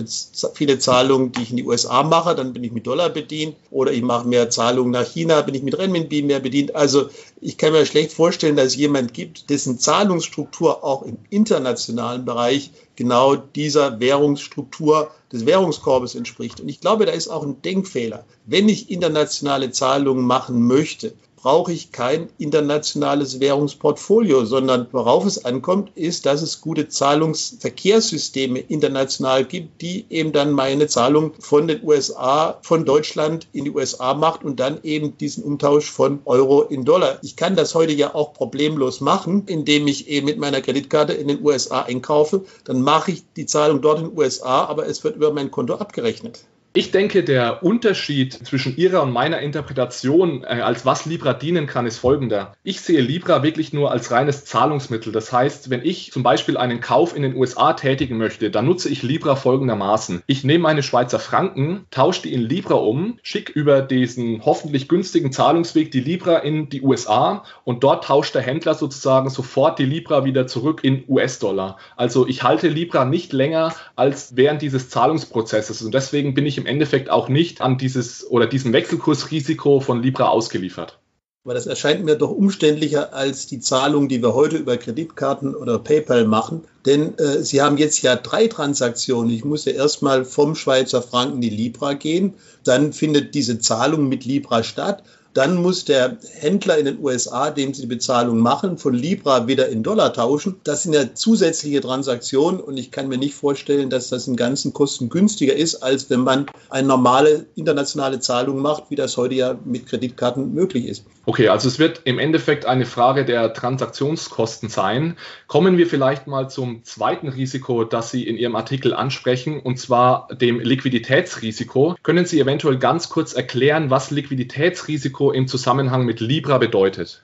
viele 0.53 0.79
Zahlungen, 0.79 1.33
die 1.33 1.41
ich 1.41 1.49
in 1.49 1.57
die 1.57 1.65
USA 1.65 2.03
mache, 2.03 2.35
dann 2.35 2.53
bin 2.53 2.63
ich 2.63 2.71
mit 2.71 2.87
Dollar 2.87 3.09
bedient, 3.09 3.57
oder 3.69 3.91
ich 3.91 4.01
mache 4.01 4.29
mehr 4.29 4.49
Zahlungen 4.49 4.91
nach 4.91 5.05
China, 5.05 5.41
bin 5.41 5.55
ich 5.55 5.63
mit 5.63 5.77
Renminbi 5.77 6.21
mehr 6.21 6.39
bedient. 6.39 6.73
Also 6.73 7.09
ich 7.41 7.57
kann 7.57 7.71
mir 7.71 7.85
schlecht 7.85 8.11
vorstellen, 8.11 8.55
dass 8.55 8.67
es 8.67 8.75
jemand 8.75 9.13
gibt, 9.13 9.49
dessen 9.49 9.79
Zahlungsstruktur 9.79 10.83
auch 10.83 11.03
im 11.03 11.17
internationalen 11.29 12.25
Bereich 12.25 12.71
genau 12.95 13.35
dieser 13.35 13.99
Währungsstruktur 13.99 15.11
des 15.31 15.45
Währungskorbes 15.45 16.15
entspricht. 16.15 16.59
Und 16.59 16.67
ich 16.67 16.81
glaube, 16.81 17.05
da 17.05 17.13
ist 17.13 17.29
auch 17.29 17.43
ein 17.43 17.61
Denkfehler. 17.61 18.25
Wenn 18.45 18.67
ich 18.67 18.89
internationale 18.89 19.71
Zahlungen 19.71 20.25
machen 20.25 20.67
möchte, 20.67 21.13
brauche 21.41 21.71
ich 21.71 21.93
kein 21.93 22.29
internationales 22.37 23.39
Währungsportfolio, 23.39 24.43
sondern 24.43 24.87
worauf 24.91 25.25
es 25.25 25.45
ankommt, 25.45 25.91
ist, 25.95 26.25
dass 26.25 26.41
es 26.41 26.59
gute 26.59 26.89
Zahlungsverkehrssysteme 26.89 28.59
international 28.59 29.45
gibt, 29.45 29.81
die 29.81 30.05
eben 30.09 30.33
dann 30.33 30.51
meine 30.51 30.87
Zahlung 30.87 31.33
von 31.39 31.67
den 31.67 31.81
USA, 31.83 32.57
von 32.61 32.83
Deutschland 32.83 33.47
in 33.53 33.63
die 33.63 33.71
USA 33.71 34.13
macht 34.13 34.43
und 34.43 34.59
dann 34.59 34.79
eben 34.83 35.17
diesen 35.17 35.43
Umtausch 35.43 35.89
von 35.89 36.19
Euro 36.25 36.63
in 36.63 36.83
Dollar. 36.83 37.19
Ich 37.21 37.37
kann 37.37 37.55
das 37.55 37.73
heute 37.73 37.93
ja 37.93 38.13
auch 38.13 38.33
problemlos 38.33 38.99
machen, 38.99 39.43
indem 39.47 39.87
ich 39.87 40.09
eben 40.09 40.25
mit 40.25 40.39
meiner 40.39 40.59
Kreditkarte 40.59 41.13
in 41.13 41.29
den 41.29 41.43
USA 41.43 41.83
einkaufe. 41.83 42.43
Dann 42.65 42.81
mache 42.81 43.11
ich 43.11 43.23
die 43.37 43.45
Zahlung 43.45 43.81
dort 43.81 43.99
in 43.99 44.09
den 44.09 44.17
USA, 44.17 44.65
aber 44.65 44.87
es 44.87 45.05
wird 45.05 45.15
über 45.15 45.31
mein 45.31 45.51
Konto 45.51 45.75
abgerechnet. 45.75 46.41
Ich 46.71 46.91
denke, 46.91 47.23
der 47.23 47.63
Unterschied 47.63 48.31
zwischen 48.31 48.77
Ihrer 48.77 49.01
und 49.01 49.11
meiner 49.11 49.39
Interpretation, 49.39 50.43
äh, 50.43 50.61
als 50.61 50.85
was 50.85 51.07
Libra 51.07 51.33
dienen 51.33 51.65
kann, 51.65 51.87
ist 51.87 51.97
folgender. 51.97 52.53
Ich 52.61 52.81
sehe 52.81 53.01
Libra 53.01 53.41
wirklich 53.41 53.73
nur 53.73 53.91
als 53.91 54.11
reines 54.11 54.45
Zahlungsmittel. 54.45 55.11
Das 55.11 55.33
heißt, 55.33 55.71
wenn 55.71 55.83
ich 55.83 56.11
zum 56.11 56.21
Beispiel 56.21 56.57
einen 56.57 56.79
Kauf 56.79 57.15
in 57.15 57.23
den 57.23 57.35
USA 57.35 57.73
tätigen 57.73 58.17
möchte, 58.17 58.51
dann 58.51 58.67
nutze 58.67 58.87
ich 58.87 59.01
Libra 59.01 59.35
folgendermaßen. 59.35 60.21
Ich 60.27 60.43
nehme 60.43 60.61
meine 60.61 60.83
Schweizer 60.83 61.17
Franken, 61.17 61.87
tausche 61.89 62.21
die 62.21 62.33
in 62.33 62.41
Libra 62.41 62.75
um, 62.75 63.17
schicke 63.23 63.51
über 63.51 63.81
diesen 63.81 64.45
hoffentlich 64.45 64.87
günstigen 64.87 65.31
Zahlungsweg 65.31 65.89
die 65.89 66.01
Libra 66.01 66.37
in 66.37 66.69
die 66.69 66.83
USA 66.83 67.45
und 67.63 67.83
dort 67.83 68.03
tauscht 68.03 68.35
der 68.35 68.43
Händler 68.43 68.75
sozusagen 68.75 69.31
sofort 69.31 69.79
die 69.79 69.85
Libra 69.85 70.23
wieder 70.23 70.45
zurück 70.45 70.83
in 70.83 71.03
US-Dollar. 71.07 71.79
Also 71.95 72.27
ich 72.27 72.43
halte 72.43 72.67
Libra 72.67 73.05
nicht 73.05 73.33
länger 73.33 73.73
als 73.95 74.35
während 74.35 74.61
dieses 74.61 74.89
Zahlungsprozesses 74.89 75.81
und 75.81 75.95
deswegen 75.95 76.35
bin 76.35 76.45
ich 76.45 76.58
im 76.59 76.65
Endeffekt 76.65 77.09
auch 77.09 77.29
nicht 77.29 77.61
an 77.61 77.77
dieses 77.77 78.29
oder 78.29 78.45
diesem 78.45 78.73
Wechselkursrisiko 78.73 79.79
von 79.79 80.03
Libra 80.03 80.29
ausgeliefert. 80.29 80.99
Aber 81.45 81.53
das 81.53 81.67
erscheint 81.67 82.03
mir 82.03 82.15
doch 82.15 82.31
umständlicher 82.31 83.13
als 83.13 83.47
die 83.47 83.59
Zahlung, 83.59 84.09
die 84.09 84.21
wir 84.21 84.35
heute 84.35 84.57
über 84.57 84.77
Kreditkarten 84.77 85.55
oder 85.55 85.79
PayPal 85.79 86.25
machen. 86.25 86.65
Denn 86.85 87.17
äh, 87.17 87.41
Sie 87.41 87.61
haben 87.61 87.77
jetzt 87.77 88.01
ja 88.01 88.17
drei 88.17 88.47
Transaktionen. 88.47 89.33
Ich 89.33 89.45
muss 89.45 89.65
ja 89.65 89.71
erstmal 89.71 90.25
vom 90.25 90.53
Schweizer 90.53 91.01
Franken 91.01 91.39
die 91.39 91.49
Libra 91.49 91.93
gehen. 91.93 92.33
Dann 92.65 92.91
findet 92.91 93.35
diese 93.35 93.57
Zahlung 93.57 94.09
mit 94.09 94.25
Libra 94.25 94.63
statt. 94.63 95.01
Dann 95.33 95.61
muss 95.61 95.85
der 95.85 96.17
Händler 96.39 96.77
in 96.77 96.85
den 96.85 96.99
USA, 96.99 97.51
dem 97.51 97.73
sie 97.73 97.83
die 97.83 97.87
Bezahlung 97.87 98.39
machen, 98.39 98.77
von 98.77 98.93
Libra 98.93 99.47
wieder 99.47 99.69
in 99.69 99.83
Dollar 99.83 100.11
tauschen. 100.11 100.55
Das 100.63 100.83
sind 100.83 100.93
ja 100.93 101.13
zusätzliche 101.13 101.81
Transaktionen 101.81 102.59
und 102.59 102.77
ich 102.77 102.91
kann 102.91 103.07
mir 103.07 103.17
nicht 103.17 103.35
vorstellen, 103.35 103.89
dass 103.89 104.09
das 104.09 104.27
in 104.27 104.35
ganzen 104.35 104.73
Kosten 104.73 105.09
günstiger 105.09 105.55
ist, 105.55 105.83
als 105.83 106.09
wenn 106.09 106.21
man 106.21 106.47
eine 106.69 106.87
normale 106.87 107.45
internationale 107.55 108.19
Zahlung 108.19 108.59
macht, 108.61 108.85
wie 108.89 108.95
das 108.95 109.17
heute 109.17 109.35
ja 109.35 109.59
mit 109.65 109.85
Kreditkarten 109.85 110.53
möglich 110.53 110.87
ist. 110.87 111.05
Okay, 111.25 111.49
also 111.49 111.67
es 111.67 111.77
wird 111.77 112.01
im 112.05 112.17
Endeffekt 112.17 112.65
eine 112.65 112.87
Frage 112.87 113.23
der 113.23 113.53
Transaktionskosten 113.53 114.67
sein. 114.69 115.15
Kommen 115.45 115.77
wir 115.77 115.85
vielleicht 115.85 116.25
mal 116.25 116.49
zum 116.49 116.83
zweiten 116.83 117.27
Risiko, 117.27 117.83
das 117.83 118.09
Sie 118.09 118.27
in 118.27 118.35
Ihrem 118.35 118.55
Artikel 118.55 118.95
ansprechen, 118.95 119.59
und 119.59 119.77
zwar 119.77 120.27
dem 120.33 120.59
Liquiditätsrisiko. 120.59 121.95
Können 122.01 122.25
Sie 122.25 122.39
eventuell 122.39 122.79
ganz 122.79 123.09
kurz 123.09 123.33
erklären, 123.33 123.91
was 123.91 124.09
Liquiditätsrisiko 124.09 125.18
im 125.19 125.47
Zusammenhang 125.47 126.05
mit 126.05 126.19
Libra 126.19 126.57
bedeutet? 126.57 127.21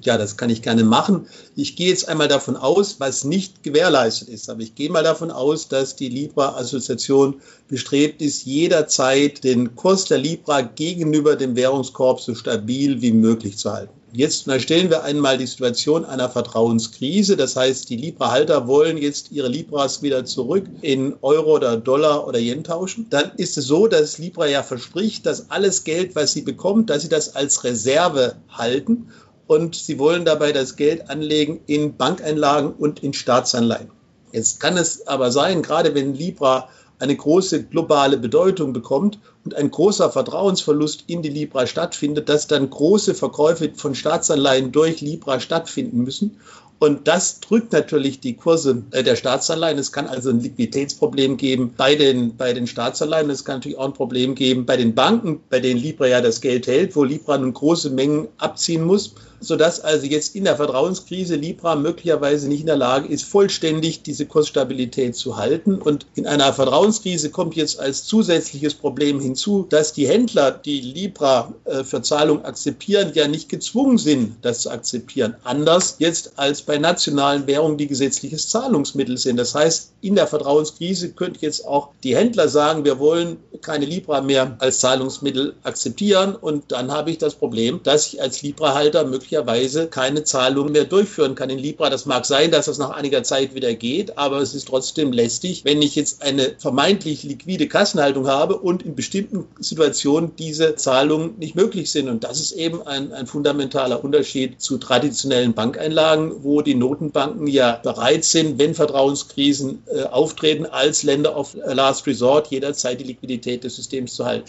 Ja, 0.00 0.16
das 0.16 0.36
kann 0.36 0.50
ich 0.50 0.62
gerne 0.62 0.84
machen. 0.84 1.26
Ich 1.56 1.74
gehe 1.74 1.88
jetzt 1.88 2.08
einmal 2.08 2.28
davon 2.28 2.56
aus, 2.56 3.00
was 3.00 3.24
nicht 3.24 3.64
gewährleistet 3.64 4.28
ist. 4.28 4.48
Aber 4.48 4.60
ich 4.60 4.74
gehe 4.74 4.90
mal 4.90 5.02
davon 5.02 5.30
aus, 5.30 5.68
dass 5.68 5.96
die 5.96 6.08
Libra-Assoziation 6.08 7.40
bestrebt 7.66 8.22
ist, 8.22 8.44
jederzeit 8.44 9.42
den 9.42 9.74
Kurs 9.74 10.04
der 10.04 10.18
Libra 10.18 10.60
gegenüber 10.60 11.34
dem 11.34 11.56
Währungskorb 11.56 12.20
so 12.20 12.34
stabil 12.34 13.02
wie 13.02 13.12
möglich 13.12 13.58
zu 13.58 13.72
halten. 13.72 13.97
Jetzt 14.12 14.50
stellen 14.62 14.88
wir 14.88 15.04
einmal 15.04 15.36
die 15.36 15.46
Situation 15.46 16.06
einer 16.06 16.30
Vertrauenskrise. 16.30 17.36
Das 17.36 17.56
heißt, 17.56 17.90
die 17.90 17.96
Libra-Halter 17.96 18.66
wollen 18.66 18.96
jetzt 18.96 19.32
ihre 19.32 19.48
Libras 19.48 20.00
wieder 20.00 20.24
zurück 20.24 20.64
in 20.80 21.16
Euro 21.20 21.56
oder 21.56 21.76
Dollar 21.76 22.26
oder 22.26 22.38
Yen 22.38 22.64
tauschen. 22.64 23.06
Dann 23.10 23.32
ist 23.36 23.58
es 23.58 23.66
so, 23.66 23.86
dass 23.86 24.16
Libra 24.16 24.46
ja 24.46 24.62
verspricht, 24.62 25.26
dass 25.26 25.50
alles 25.50 25.84
Geld, 25.84 26.16
was 26.16 26.32
sie 26.32 26.40
bekommt, 26.40 26.88
dass 26.88 27.02
sie 27.02 27.10
das 27.10 27.36
als 27.36 27.64
Reserve 27.64 28.36
halten 28.48 29.08
und 29.46 29.74
sie 29.74 29.98
wollen 29.98 30.24
dabei 30.24 30.52
das 30.52 30.76
Geld 30.76 31.10
anlegen 31.10 31.60
in 31.66 31.96
Bankeinlagen 31.96 32.72
und 32.72 33.02
in 33.02 33.12
Staatsanleihen. 33.12 33.90
Jetzt 34.32 34.60
kann 34.60 34.76
es 34.78 35.06
aber 35.06 35.30
sein, 35.32 35.62
gerade 35.62 35.94
wenn 35.94 36.14
Libra 36.14 36.68
eine 36.98 37.16
große 37.16 37.64
globale 37.64 38.16
Bedeutung 38.16 38.72
bekommt 38.72 39.18
und 39.44 39.54
ein 39.54 39.70
großer 39.70 40.10
Vertrauensverlust 40.10 41.04
in 41.06 41.22
die 41.22 41.28
Libra 41.28 41.66
stattfindet, 41.66 42.28
dass 42.28 42.46
dann 42.46 42.70
große 42.70 43.14
Verkäufe 43.14 43.70
von 43.74 43.94
Staatsanleihen 43.94 44.72
durch 44.72 45.00
Libra 45.00 45.40
stattfinden 45.40 46.02
müssen. 46.04 46.38
Und 46.80 47.08
das 47.08 47.40
drückt 47.40 47.72
natürlich 47.72 48.20
die 48.20 48.34
Kurse 48.34 48.82
äh, 48.92 49.02
der 49.02 49.16
Staatsanleihen. 49.16 49.78
Es 49.78 49.90
kann 49.90 50.06
also 50.06 50.30
ein 50.30 50.40
Liquiditätsproblem 50.40 51.36
geben 51.36 51.74
bei 51.76 51.96
den, 51.96 52.36
bei 52.36 52.52
den 52.52 52.68
Staatsanleihen. 52.68 53.30
Es 53.30 53.44
kann 53.44 53.56
natürlich 53.56 53.78
auch 53.78 53.86
ein 53.86 53.94
Problem 53.94 54.36
geben 54.36 54.64
bei 54.64 54.76
den 54.76 54.94
Banken, 54.94 55.40
bei 55.50 55.58
denen 55.58 55.80
Libra 55.80 56.06
ja 56.06 56.20
das 56.20 56.40
Geld 56.40 56.68
hält, 56.68 56.94
wo 56.94 57.02
Libra 57.02 57.36
nun 57.36 57.52
große 57.52 57.90
Mengen 57.90 58.28
abziehen 58.38 58.84
muss 58.84 59.14
sodass 59.40 59.80
also 59.80 60.06
jetzt 60.06 60.34
in 60.34 60.44
der 60.44 60.56
Vertrauenskrise 60.56 61.36
Libra 61.36 61.76
möglicherweise 61.76 62.48
nicht 62.48 62.60
in 62.60 62.66
der 62.66 62.76
Lage 62.76 63.08
ist, 63.08 63.24
vollständig 63.24 64.02
diese 64.02 64.26
Kursstabilität 64.26 65.16
zu 65.16 65.36
halten. 65.36 65.76
Und 65.76 66.06
in 66.14 66.26
einer 66.26 66.52
Vertrauenskrise 66.52 67.30
kommt 67.30 67.54
jetzt 67.56 67.78
als 67.80 68.04
zusätzliches 68.04 68.74
Problem 68.74 69.20
hinzu, 69.20 69.66
dass 69.68 69.92
die 69.92 70.08
Händler, 70.08 70.50
die 70.50 70.80
Libra 70.80 71.52
äh, 71.64 71.84
für 71.84 72.02
Zahlung 72.02 72.44
akzeptieren, 72.44 73.12
ja 73.14 73.28
nicht 73.28 73.48
gezwungen 73.48 73.98
sind, 73.98 74.36
das 74.42 74.60
zu 74.60 74.70
akzeptieren. 74.70 75.36
Anders 75.44 75.96
jetzt 75.98 76.32
als 76.36 76.62
bei 76.62 76.78
nationalen 76.78 77.46
Währungen, 77.46 77.78
die 77.78 77.86
gesetzliches 77.86 78.48
Zahlungsmittel 78.48 79.18
sind. 79.18 79.36
Das 79.36 79.54
heißt, 79.54 79.92
in 80.00 80.14
der 80.14 80.26
Vertrauenskrise 80.26 81.10
könnte 81.10 81.40
jetzt 81.42 81.66
auch 81.66 81.90
die 82.02 82.16
Händler 82.16 82.48
sagen, 82.48 82.84
wir 82.84 82.98
wollen 82.98 83.38
keine 83.62 83.84
Libra 83.84 84.20
mehr 84.20 84.56
als 84.58 84.80
Zahlungsmittel 84.80 85.54
akzeptieren. 85.62 86.34
Und 86.34 86.72
dann 86.72 86.90
habe 86.90 87.10
ich 87.10 87.18
das 87.18 87.34
Problem, 87.34 87.80
dass 87.82 88.08
ich 88.08 88.20
als 88.20 88.42
Libra-Halter 88.42 89.04
möglicherweise 89.04 89.27
möglicherweise 89.28 89.88
keine 89.88 90.24
Zahlungen 90.24 90.72
mehr 90.72 90.84
durchführen 90.84 91.34
kann 91.34 91.50
in 91.50 91.58
Libra. 91.58 91.90
Das 91.90 92.06
mag 92.06 92.24
sein, 92.24 92.50
dass 92.50 92.64
das 92.64 92.78
nach 92.78 92.90
einiger 92.90 93.22
Zeit 93.22 93.54
wieder 93.54 93.74
geht, 93.74 94.16
aber 94.16 94.38
es 94.38 94.54
ist 94.54 94.68
trotzdem 94.68 95.12
lästig, 95.12 95.66
wenn 95.66 95.82
ich 95.82 95.96
jetzt 95.96 96.22
eine 96.22 96.54
vermeintlich 96.58 97.24
liquide 97.24 97.68
Kassenhaltung 97.68 98.26
habe 98.26 98.56
und 98.56 98.82
in 98.82 98.94
bestimmten 98.94 99.46
Situationen 99.60 100.34
diese 100.36 100.76
Zahlungen 100.76 101.38
nicht 101.38 101.54
möglich 101.54 101.90
sind. 101.90 102.08
Und 102.08 102.24
das 102.24 102.40
ist 102.40 102.52
eben 102.52 102.86
ein, 102.86 103.12
ein 103.12 103.26
fundamentaler 103.26 104.02
Unterschied 104.02 104.62
zu 104.62 104.78
traditionellen 104.78 105.52
Bankeinlagen, 105.52 106.42
wo 106.42 106.62
die 106.62 106.74
Notenbanken 106.74 107.46
ja 107.48 107.78
bereit 107.82 108.24
sind, 108.24 108.58
wenn 108.58 108.74
Vertrauenskrisen 108.74 109.82
äh, 109.94 110.04
auftreten, 110.04 110.64
als 110.64 111.02
Länder 111.02 111.36
of 111.36 111.54
Last 111.66 112.06
Resort 112.06 112.46
jederzeit 112.46 112.98
die 113.00 113.04
Liquidität 113.04 113.64
des 113.64 113.76
Systems 113.76 114.14
zu 114.14 114.24
halten. 114.24 114.48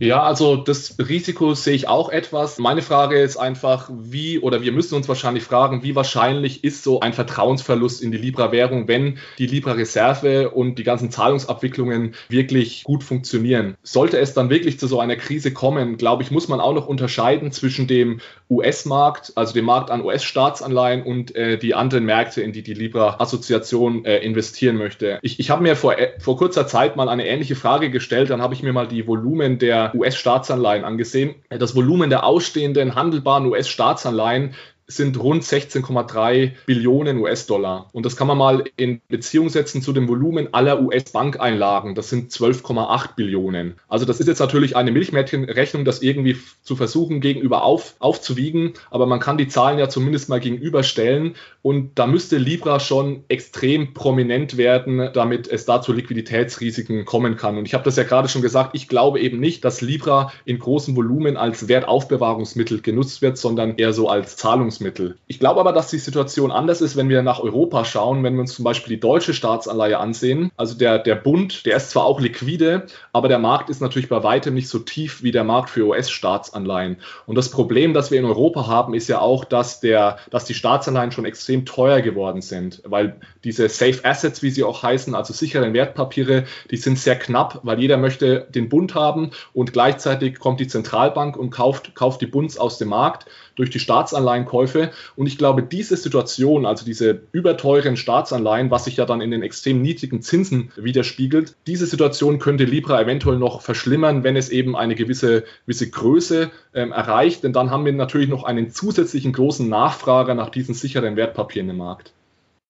Ja, 0.00 0.22
also 0.22 0.56
das 0.56 0.96
Risiko 1.00 1.54
sehe 1.54 1.74
ich 1.74 1.88
auch 1.88 2.08
etwas. 2.08 2.58
Meine 2.58 2.82
Frage 2.82 3.18
ist 3.20 3.36
einfach, 3.36 3.90
wie, 3.92 4.38
oder 4.38 4.62
wir 4.62 4.70
müssen 4.70 4.94
uns 4.94 5.08
wahrscheinlich 5.08 5.42
fragen, 5.42 5.82
wie 5.82 5.96
wahrscheinlich 5.96 6.62
ist 6.62 6.84
so 6.84 7.00
ein 7.00 7.12
Vertrauensverlust 7.12 8.00
in 8.00 8.12
die 8.12 8.18
Libra-Währung, 8.18 8.86
wenn 8.86 9.18
die 9.38 9.46
Libra-Reserve 9.46 10.50
und 10.50 10.78
die 10.78 10.84
ganzen 10.84 11.10
Zahlungsabwicklungen 11.10 12.14
wirklich 12.28 12.84
gut 12.84 13.02
funktionieren. 13.02 13.76
Sollte 13.82 14.18
es 14.18 14.34
dann 14.34 14.50
wirklich 14.50 14.78
zu 14.78 14.86
so 14.86 15.00
einer 15.00 15.16
Krise 15.16 15.52
kommen, 15.52 15.96
glaube 15.96 16.22
ich, 16.22 16.30
muss 16.30 16.46
man 16.46 16.60
auch 16.60 16.74
noch 16.74 16.86
unterscheiden 16.86 17.50
zwischen 17.50 17.88
dem 17.88 18.20
US-Markt, 18.50 19.32
also 19.34 19.52
dem 19.52 19.66
Markt 19.66 19.90
an 19.90 20.02
US-Staatsanleihen 20.02 21.02
und 21.02 21.34
äh, 21.36 21.58
die 21.58 21.74
anderen 21.74 22.04
Märkte, 22.04 22.40
in 22.40 22.52
die 22.52 22.62
die 22.62 22.74
Libra-Assoziation 22.74 24.04
äh, 24.04 24.18
investieren 24.18 24.76
möchte. 24.76 25.18
Ich, 25.22 25.38
ich 25.38 25.50
habe 25.50 25.62
mir 25.62 25.76
vor, 25.76 25.98
äh, 25.98 26.18
vor 26.18 26.38
kurzer 26.38 26.66
Zeit 26.66 26.96
mal 26.96 27.08
eine 27.08 27.26
ähnliche 27.26 27.56
Frage 27.56 27.90
gestellt, 27.90 28.30
dann 28.30 28.40
habe 28.40 28.54
ich 28.54 28.62
mir 28.62 28.72
mal 28.72 28.88
die 28.88 29.06
Volumen 29.06 29.58
der 29.58 29.94
US-Staatsanleihen 29.94 30.84
angesehen. 30.84 31.34
Das 31.50 31.76
Volumen 31.76 32.10
der 32.10 32.24
ausstehenden 32.24 32.94
handelbaren 32.94 33.46
US-Staatsanleihen 33.46 34.54
sind 34.90 35.20
rund 35.22 35.44
16,3 35.44 36.52
Billionen 36.64 37.18
US-Dollar. 37.18 37.90
Und 37.92 38.06
das 38.06 38.16
kann 38.16 38.26
man 38.26 38.38
mal 38.38 38.64
in 38.76 39.02
Beziehung 39.08 39.50
setzen 39.50 39.82
zu 39.82 39.92
dem 39.92 40.08
Volumen 40.08 40.54
aller 40.54 40.80
US-Bankeinlagen. 40.80 41.94
Das 41.94 42.08
sind 42.08 42.32
12,8 42.32 43.14
Billionen. 43.14 43.74
Also 43.86 44.06
das 44.06 44.18
ist 44.18 44.28
jetzt 44.28 44.38
natürlich 44.38 44.76
eine 44.76 44.90
Milchmädchenrechnung, 44.90 45.84
das 45.84 46.00
irgendwie 46.00 46.38
zu 46.62 46.74
versuchen, 46.74 47.20
gegenüber 47.20 47.64
auf, 47.64 47.96
aufzuwiegen. 47.98 48.72
Aber 48.90 49.04
man 49.04 49.20
kann 49.20 49.36
die 49.36 49.48
Zahlen 49.48 49.78
ja 49.78 49.90
zumindest 49.90 50.30
mal 50.30 50.40
gegenüberstellen. 50.40 51.34
Und 51.60 51.98
da 51.98 52.06
müsste 52.06 52.38
Libra 52.38 52.80
schon 52.80 53.24
extrem 53.28 53.92
prominent 53.92 54.56
werden, 54.56 55.10
damit 55.12 55.48
es 55.48 55.66
da 55.66 55.82
zu 55.82 55.92
Liquiditätsrisiken 55.92 57.04
kommen 57.04 57.36
kann. 57.36 57.58
Und 57.58 57.66
ich 57.66 57.74
habe 57.74 57.84
das 57.84 57.96
ja 57.96 58.04
gerade 58.04 58.28
schon 58.30 58.40
gesagt, 58.40 58.70
ich 58.72 58.88
glaube 58.88 59.20
eben 59.20 59.38
nicht, 59.38 59.66
dass 59.66 59.82
Libra 59.82 60.32
in 60.46 60.58
großem 60.58 60.96
Volumen 60.96 61.36
als 61.36 61.68
Wertaufbewahrungsmittel 61.68 62.80
genutzt 62.80 63.20
wird, 63.20 63.36
sondern 63.36 63.76
eher 63.76 63.92
so 63.92 64.08
als 64.08 64.36
Zahlungs 64.36 64.77
Zahlungsmittel. 64.78 65.16
Ich 65.26 65.38
glaube 65.38 65.60
aber, 65.60 65.72
dass 65.72 65.88
die 65.88 65.98
Situation 65.98 66.50
anders 66.50 66.80
ist, 66.80 66.96
wenn 66.96 67.08
wir 67.08 67.22
nach 67.22 67.40
Europa 67.40 67.84
schauen, 67.84 68.22
wenn 68.22 68.34
wir 68.34 68.40
uns 68.40 68.54
zum 68.54 68.64
Beispiel 68.64 68.96
die 68.96 69.00
deutsche 69.00 69.34
Staatsanleihe 69.34 69.98
ansehen. 69.98 70.50
Also 70.56 70.76
der, 70.76 70.98
der 70.98 71.16
Bund, 71.16 71.66
der 71.66 71.76
ist 71.76 71.90
zwar 71.90 72.04
auch 72.04 72.20
liquide, 72.20 72.86
aber 73.12 73.28
der 73.28 73.38
Markt 73.38 73.70
ist 73.70 73.80
natürlich 73.80 74.08
bei 74.08 74.22
weitem 74.22 74.54
nicht 74.54 74.68
so 74.68 74.78
tief 74.78 75.22
wie 75.22 75.32
der 75.32 75.44
Markt 75.44 75.70
für 75.70 75.86
US-Staatsanleihen. 75.86 76.98
Und 77.26 77.36
das 77.36 77.50
Problem, 77.50 77.94
das 77.94 78.10
wir 78.10 78.18
in 78.18 78.24
Europa 78.24 78.66
haben, 78.66 78.94
ist 78.94 79.08
ja 79.08 79.20
auch, 79.20 79.44
dass, 79.44 79.80
der, 79.80 80.18
dass 80.30 80.44
die 80.44 80.54
Staatsanleihen 80.54 81.12
schon 81.12 81.24
extrem 81.24 81.66
teuer 81.66 82.00
geworden 82.00 82.40
sind, 82.40 82.82
weil 82.84 83.16
diese 83.44 83.68
Safe 83.68 84.04
Assets, 84.04 84.42
wie 84.42 84.50
sie 84.50 84.64
auch 84.64 84.82
heißen, 84.82 85.14
also 85.14 85.32
sicheren 85.32 85.74
Wertpapiere, 85.74 86.44
die 86.70 86.76
sind 86.76 86.98
sehr 86.98 87.16
knapp, 87.16 87.60
weil 87.62 87.80
jeder 87.80 87.96
möchte 87.96 88.46
den 88.50 88.68
Bund 88.68 88.94
haben 88.94 89.30
und 89.52 89.72
gleichzeitig 89.72 90.38
kommt 90.38 90.60
die 90.60 90.68
Zentralbank 90.68 91.36
und 91.36 91.50
kauft, 91.50 91.94
kauft 91.94 92.20
die 92.20 92.26
Bunds 92.26 92.58
aus 92.58 92.78
dem 92.78 92.88
Markt. 92.88 93.26
Durch 93.58 93.70
die 93.70 93.78
Staatsanleihenkäufe. 93.78 94.90
Und 95.16 95.26
ich 95.26 95.36
glaube, 95.36 95.62
diese 95.62 95.96
Situation, 95.96 96.64
also 96.64 96.84
diese 96.84 97.22
überteuren 97.32 97.96
Staatsanleihen, 97.96 98.70
was 98.70 98.84
sich 98.84 98.96
ja 98.96 99.04
dann 99.04 99.20
in 99.20 99.30
den 99.30 99.42
extrem 99.42 99.82
niedrigen 99.82 100.22
Zinsen 100.22 100.70
widerspiegelt, 100.76 101.54
diese 101.66 101.86
Situation 101.86 102.38
könnte 102.38 102.64
Libra 102.64 103.02
eventuell 103.02 103.38
noch 103.38 103.60
verschlimmern, 103.60 104.24
wenn 104.24 104.36
es 104.36 104.48
eben 104.48 104.76
eine 104.76 104.94
gewisse, 104.94 105.44
gewisse 105.66 105.90
Größe 105.90 106.50
ähm, 106.74 106.92
erreicht. 106.92 107.44
Denn 107.44 107.52
dann 107.52 107.70
haben 107.70 107.84
wir 107.84 107.92
natürlich 107.92 108.28
noch 108.28 108.44
einen 108.44 108.70
zusätzlichen 108.70 109.32
großen 109.32 109.68
Nachfrager 109.68 110.34
nach 110.34 110.50
diesen 110.50 110.74
sicheren 110.74 111.16
Wertpapieren 111.16 111.68
im 111.70 111.78
Markt. 111.78 112.12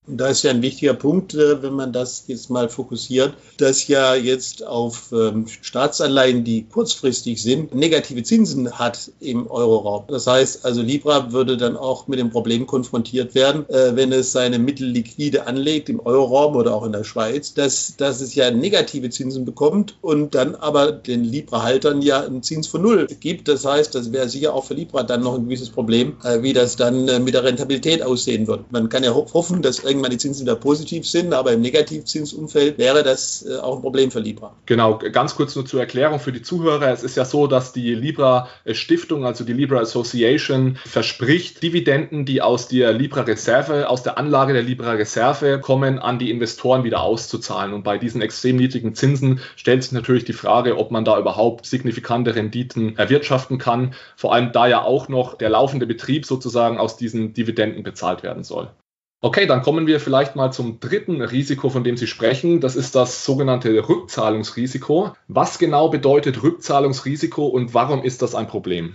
Und 0.08 0.16
da 0.18 0.28
ist 0.28 0.42
ja 0.42 0.50
ein 0.50 0.62
wichtiger 0.62 0.94
Punkt, 0.94 1.34
äh, 1.34 1.62
wenn 1.62 1.74
man 1.74 1.92
das 1.92 2.24
jetzt 2.28 2.48
mal 2.48 2.68
fokussiert, 2.68 3.34
dass 3.58 3.86
ja 3.88 4.14
jetzt 4.14 4.66
auf 4.66 5.12
ähm, 5.12 5.46
Staatsanleihen, 5.60 6.44
die 6.44 6.64
kurzfristig 6.64 7.42
sind, 7.42 7.74
negative 7.74 8.22
Zinsen 8.22 8.78
hat 8.78 9.10
im 9.20 9.50
Euroraum. 9.50 10.04
Das 10.08 10.26
heißt 10.26 10.64
also, 10.64 10.80
Libra 10.80 11.32
würde 11.32 11.58
dann 11.58 11.76
auch 11.76 12.08
mit 12.08 12.18
dem 12.18 12.30
Problem 12.30 12.66
konfrontiert 12.66 13.34
werden, 13.34 13.68
äh, 13.68 13.94
wenn 13.96 14.12
es 14.12 14.32
seine 14.32 14.58
Mittel 14.58 14.88
liquide 14.88 15.46
anlegt 15.46 15.90
im 15.90 16.00
Euroraum 16.00 16.56
oder 16.56 16.74
auch 16.74 16.84
in 16.84 16.92
der 16.92 17.04
Schweiz, 17.04 17.52
dass, 17.52 17.94
dass 17.98 18.22
es 18.22 18.34
ja 18.34 18.50
negative 18.50 19.10
Zinsen 19.10 19.44
bekommt 19.44 19.96
und 20.00 20.34
dann 20.34 20.54
aber 20.54 20.90
den 20.92 21.24
Libra-Haltern 21.24 22.00
ja 22.00 22.22
einen 22.22 22.42
Zins 22.42 22.66
von 22.66 22.80
Null 22.80 23.06
gibt. 23.20 23.46
Das 23.48 23.66
heißt, 23.66 23.94
das 23.94 24.10
wäre 24.10 24.28
sicher 24.28 24.54
auch 24.54 24.64
für 24.64 24.74
Libra 24.74 25.02
dann 25.02 25.22
noch 25.22 25.34
ein 25.34 25.44
gewisses 25.44 25.68
Problem, 25.68 26.16
äh, 26.24 26.42
wie 26.42 26.54
das 26.54 26.76
dann 26.76 27.04
mit 27.24 27.34
der 27.34 27.44
Rentabilität 27.44 28.02
aussehen 28.02 28.46
wird. 28.46 28.72
Man 28.72 28.88
kann 28.88 29.04
ja 29.04 29.14
hoffen, 29.14 29.60
dass 29.60 29.80
irgendwie 29.80 29.97
irgendwann 29.98 30.10
die 30.10 30.18
Zinsen 30.18 30.46
wieder 30.46 30.56
positiv 30.56 31.06
sind, 31.06 31.34
aber 31.34 31.52
im 31.52 31.60
Negativzinsumfeld 31.60 32.78
wäre 32.78 33.02
das 33.02 33.44
äh, 33.46 33.56
auch 33.56 33.76
ein 33.76 33.82
Problem 33.82 34.10
für 34.10 34.20
Libra. 34.20 34.54
Genau, 34.66 34.98
ganz 34.98 35.34
kurz 35.34 35.54
nur 35.56 35.66
zur 35.66 35.80
Erklärung 35.80 36.20
für 36.20 36.32
die 36.32 36.42
Zuhörer. 36.42 36.90
Es 36.92 37.02
ist 37.02 37.16
ja 37.16 37.24
so, 37.24 37.46
dass 37.46 37.72
die 37.72 37.94
Libra 37.94 38.48
Stiftung, 38.72 39.24
also 39.24 39.44
die 39.44 39.52
Libra 39.52 39.80
Association, 39.80 40.78
verspricht, 40.84 41.62
Dividenden, 41.62 42.24
die 42.24 42.42
aus 42.42 42.68
der 42.68 42.92
Libra 42.92 43.22
Reserve, 43.22 43.88
aus 43.88 44.02
der 44.02 44.18
Anlage 44.18 44.52
der 44.52 44.62
Libra 44.62 44.92
Reserve 44.92 45.60
kommen, 45.60 45.98
an 45.98 46.18
die 46.18 46.30
Investoren 46.30 46.84
wieder 46.84 47.02
auszuzahlen. 47.02 47.72
Und 47.72 47.82
bei 47.82 47.98
diesen 47.98 48.22
extrem 48.22 48.56
niedrigen 48.56 48.94
Zinsen 48.94 49.40
stellt 49.56 49.82
sich 49.82 49.92
natürlich 49.92 50.24
die 50.24 50.32
Frage, 50.32 50.78
ob 50.78 50.90
man 50.90 51.04
da 51.04 51.18
überhaupt 51.18 51.66
signifikante 51.66 52.34
Renditen 52.34 52.96
erwirtschaften 52.96 53.58
kann. 53.58 53.94
Vor 54.16 54.32
allem 54.32 54.52
da 54.52 54.66
ja 54.66 54.82
auch 54.82 55.08
noch 55.08 55.34
der 55.34 55.50
laufende 55.50 55.86
Betrieb 55.86 56.26
sozusagen 56.26 56.78
aus 56.78 56.96
diesen 56.96 57.32
Dividenden 57.32 57.82
bezahlt 57.82 58.22
werden 58.22 58.44
soll. 58.44 58.70
Okay, 59.20 59.46
dann 59.46 59.62
kommen 59.62 59.88
wir 59.88 59.98
vielleicht 59.98 60.36
mal 60.36 60.52
zum 60.52 60.78
dritten 60.78 61.20
Risiko, 61.20 61.70
von 61.70 61.82
dem 61.82 61.96
Sie 61.96 62.06
sprechen. 62.06 62.60
Das 62.60 62.76
ist 62.76 62.94
das 62.94 63.24
sogenannte 63.24 63.88
Rückzahlungsrisiko. 63.88 65.12
Was 65.26 65.58
genau 65.58 65.88
bedeutet 65.88 66.40
Rückzahlungsrisiko 66.42 67.46
und 67.46 67.74
warum 67.74 68.04
ist 68.04 68.22
das 68.22 68.36
ein 68.36 68.46
Problem? 68.46 68.94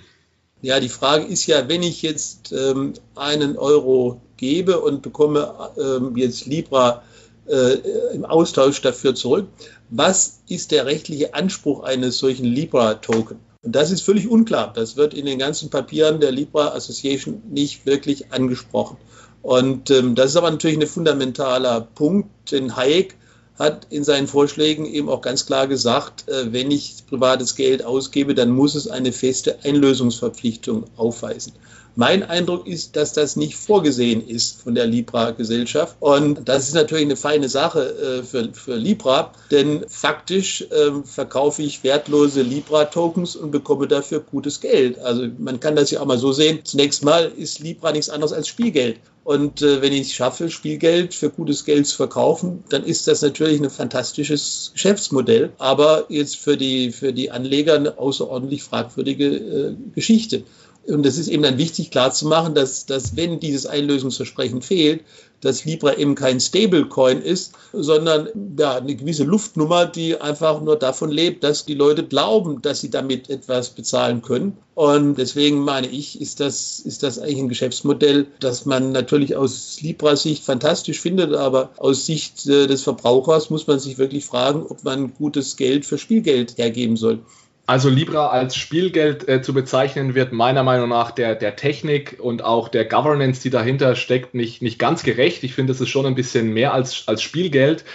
Ja, 0.61 0.79
die 0.79 0.87
Frage 0.87 1.25
ist 1.25 1.45
ja, 1.47 1.67
wenn 1.67 1.83
ich 1.83 2.01
jetzt 2.03 2.53
ähm, 2.53 2.93
einen 3.15 3.57
Euro 3.57 4.21
gebe 4.37 4.79
und 4.79 5.01
bekomme 5.01 5.53
ähm, 5.77 6.15
jetzt 6.15 6.45
Libra 6.45 7.03
äh, 7.45 7.73
im 8.13 8.23
Austausch 8.23 8.81
dafür 8.81 9.15
zurück, 9.15 9.47
was 9.89 10.39
ist 10.47 10.71
der 10.71 10.85
rechtliche 10.85 11.33
Anspruch 11.33 11.83
eines 11.83 12.17
solchen 12.17 12.45
Libra-Token? 12.45 13.39
Und 13.61 13.75
das 13.75 13.91
ist 13.91 14.01
völlig 14.01 14.29
unklar. 14.29 14.71
Das 14.73 14.95
wird 14.95 15.13
in 15.13 15.25
den 15.25 15.39
ganzen 15.39 15.69
Papieren 15.69 16.21
der 16.21 16.31
Libra 16.31 16.69
Association 16.69 17.41
nicht 17.49 17.85
wirklich 17.85 18.31
angesprochen. 18.31 18.95
Und 19.43 19.91
ähm, 19.91 20.15
das 20.15 20.31
ist 20.31 20.37
aber 20.37 20.49
natürlich 20.49 20.77
ein 20.77 20.87
fundamentaler 20.87 21.81
Punkt, 21.81 22.51
denn 22.51 22.75
Hayek 22.77 23.15
hat 23.59 23.85
in 23.89 24.03
seinen 24.03 24.27
Vorschlägen 24.27 24.85
eben 24.85 25.09
auch 25.09 25.21
ganz 25.21 25.45
klar 25.45 25.67
gesagt, 25.67 26.27
äh, 26.29 26.51
wenn 26.53 26.71
ich 26.71 27.03
privates 27.07 27.55
Geld 27.55 27.83
ausgebe, 27.83 28.33
dann 28.33 28.49
muss 28.49 28.73
es 28.73 28.87
eine 28.87 29.11
feste 29.11 29.59
Einlösungsverpflichtung 29.63 30.85
aufweisen. 30.95 31.51
Mein 31.95 32.23
Eindruck 32.23 32.65
ist, 32.65 32.95
dass 32.95 33.13
das 33.13 33.35
nicht 33.35 33.55
vorgesehen 33.55 34.27
ist 34.27 34.61
von 34.61 34.73
der 34.73 34.87
Libra-Gesellschaft. 34.87 35.95
Und 35.99 36.49
das 36.49 36.67
ist 36.67 36.73
natürlich 36.73 37.05
eine 37.05 37.15
feine 37.15 37.49
Sache 37.49 37.81
äh, 37.81 38.23
für, 38.23 38.51
für 38.53 38.75
Libra, 38.75 39.31
denn 39.51 39.85
faktisch 39.87 40.61
äh, 40.61 40.91
verkaufe 41.03 41.61
ich 41.61 41.83
wertlose 41.83 42.41
Libra-Tokens 42.41 43.35
und 43.35 43.51
bekomme 43.51 43.87
dafür 43.87 44.21
gutes 44.21 44.59
Geld. 44.59 44.97
Also 44.99 45.27
man 45.37 45.59
kann 45.59 45.75
das 45.75 45.91
ja 45.91 46.01
auch 46.01 46.05
mal 46.05 46.17
so 46.17 46.31
sehen. 46.31 46.61
Zunächst 46.63 47.03
mal 47.03 47.31
ist 47.37 47.59
Libra 47.59 47.91
nichts 47.91 48.09
anderes 48.09 48.33
als 48.33 48.47
Spielgeld. 48.47 48.99
Und 49.23 49.61
äh, 49.61 49.81
wenn 49.81 49.93
ich 49.93 50.07
es 50.07 50.13
schaffe, 50.13 50.49
Spielgeld 50.49 51.13
für 51.13 51.29
gutes 51.29 51.63
Geld 51.63 51.87
zu 51.87 51.95
verkaufen, 51.95 52.63
dann 52.69 52.83
ist 52.83 53.07
das 53.07 53.21
natürlich 53.21 53.61
ein 53.61 53.69
fantastisches 53.69 54.71
Geschäftsmodell, 54.73 55.53
aber 55.59 56.05
jetzt 56.09 56.37
für 56.37 56.57
die, 56.57 56.91
für 56.91 57.13
die 57.13 57.31
Anleger 57.31 57.75
eine 57.75 57.97
außerordentlich 57.97 58.63
fragwürdige 58.63 59.27
äh, 59.27 59.75
Geschichte. 59.95 60.43
Und 60.85 61.05
es 61.05 61.17
ist 61.17 61.29
eben 61.29 61.43
dann 61.43 61.57
wichtig 61.57 61.91
klarzumachen, 61.91 62.55
dass, 62.55 62.85
dass 62.85 63.15
wenn 63.15 63.39
dieses 63.39 63.65
Einlösungsversprechen 63.65 64.61
fehlt, 64.61 65.01
dass 65.43 65.65
Libra 65.65 65.95
eben 65.97 66.15
kein 66.15 66.39
Stablecoin 66.39 67.21
ist, 67.21 67.53
sondern 67.73 68.29
ja, 68.57 68.75
eine 68.75 68.95
gewisse 68.95 69.23
Luftnummer, 69.23 69.85
die 69.85 70.19
einfach 70.19 70.61
nur 70.61 70.77
davon 70.77 71.11
lebt, 71.11 71.43
dass 71.43 71.65
die 71.65 71.73
Leute 71.73 72.03
glauben, 72.05 72.61
dass 72.61 72.81
sie 72.81 72.89
damit 72.89 73.29
etwas 73.29 73.71
bezahlen 73.71 74.21
können. 74.21 74.57
Und 74.75 75.15
deswegen 75.15 75.59
meine 75.59 75.87
ich, 75.87 76.19
ist 76.19 76.39
das, 76.39 76.79
ist 76.79 77.03
das 77.03 77.19
eigentlich 77.19 77.39
ein 77.39 77.49
Geschäftsmodell, 77.49 78.27
das 78.39 78.65
man 78.65 78.91
natürlich 78.91 79.35
aus 79.35 79.79
Libra-Sicht 79.81 80.43
fantastisch 80.43 80.99
findet, 80.99 81.33
aber 81.33 81.71
aus 81.77 82.05
Sicht 82.05 82.47
äh, 82.47 82.67
des 82.67 82.81
Verbrauchers 82.81 83.49
muss 83.49 83.67
man 83.67 83.79
sich 83.79 83.97
wirklich 83.97 84.25
fragen, 84.25 84.65
ob 84.67 84.83
man 84.83 85.13
gutes 85.13 85.57
Geld 85.57 85.85
für 85.85 85.97
Spielgeld 85.97 86.57
hergeben 86.57 86.97
soll. 86.97 87.19
Also 87.65 87.87
Libra 87.87 88.27
als 88.27 88.57
Spielgeld 88.57 89.27
äh, 89.29 89.41
zu 89.41 89.53
bezeichnen, 89.53 90.15
wird 90.15 90.33
meiner 90.33 90.63
Meinung 90.63 90.89
nach 90.89 91.11
der, 91.11 91.35
der 91.35 91.55
Technik 91.55 92.17
und 92.19 92.43
auch 92.43 92.67
der 92.67 92.83
Governance, 92.83 93.41
die 93.41 93.49
dahinter 93.49 93.95
steckt, 93.95 94.33
nicht, 94.33 94.61
nicht 94.61 94.79
ganz 94.79 95.03
gerecht. 95.03 95.43
Ich 95.43 95.53
finde, 95.53 95.71
es 95.71 95.79
ist 95.79 95.89
schon 95.89 96.05
ein 96.05 96.15
bisschen 96.15 96.53
mehr 96.53 96.73
als, 96.73 97.07
als 97.07 97.21
Spielgeld. 97.21 97.85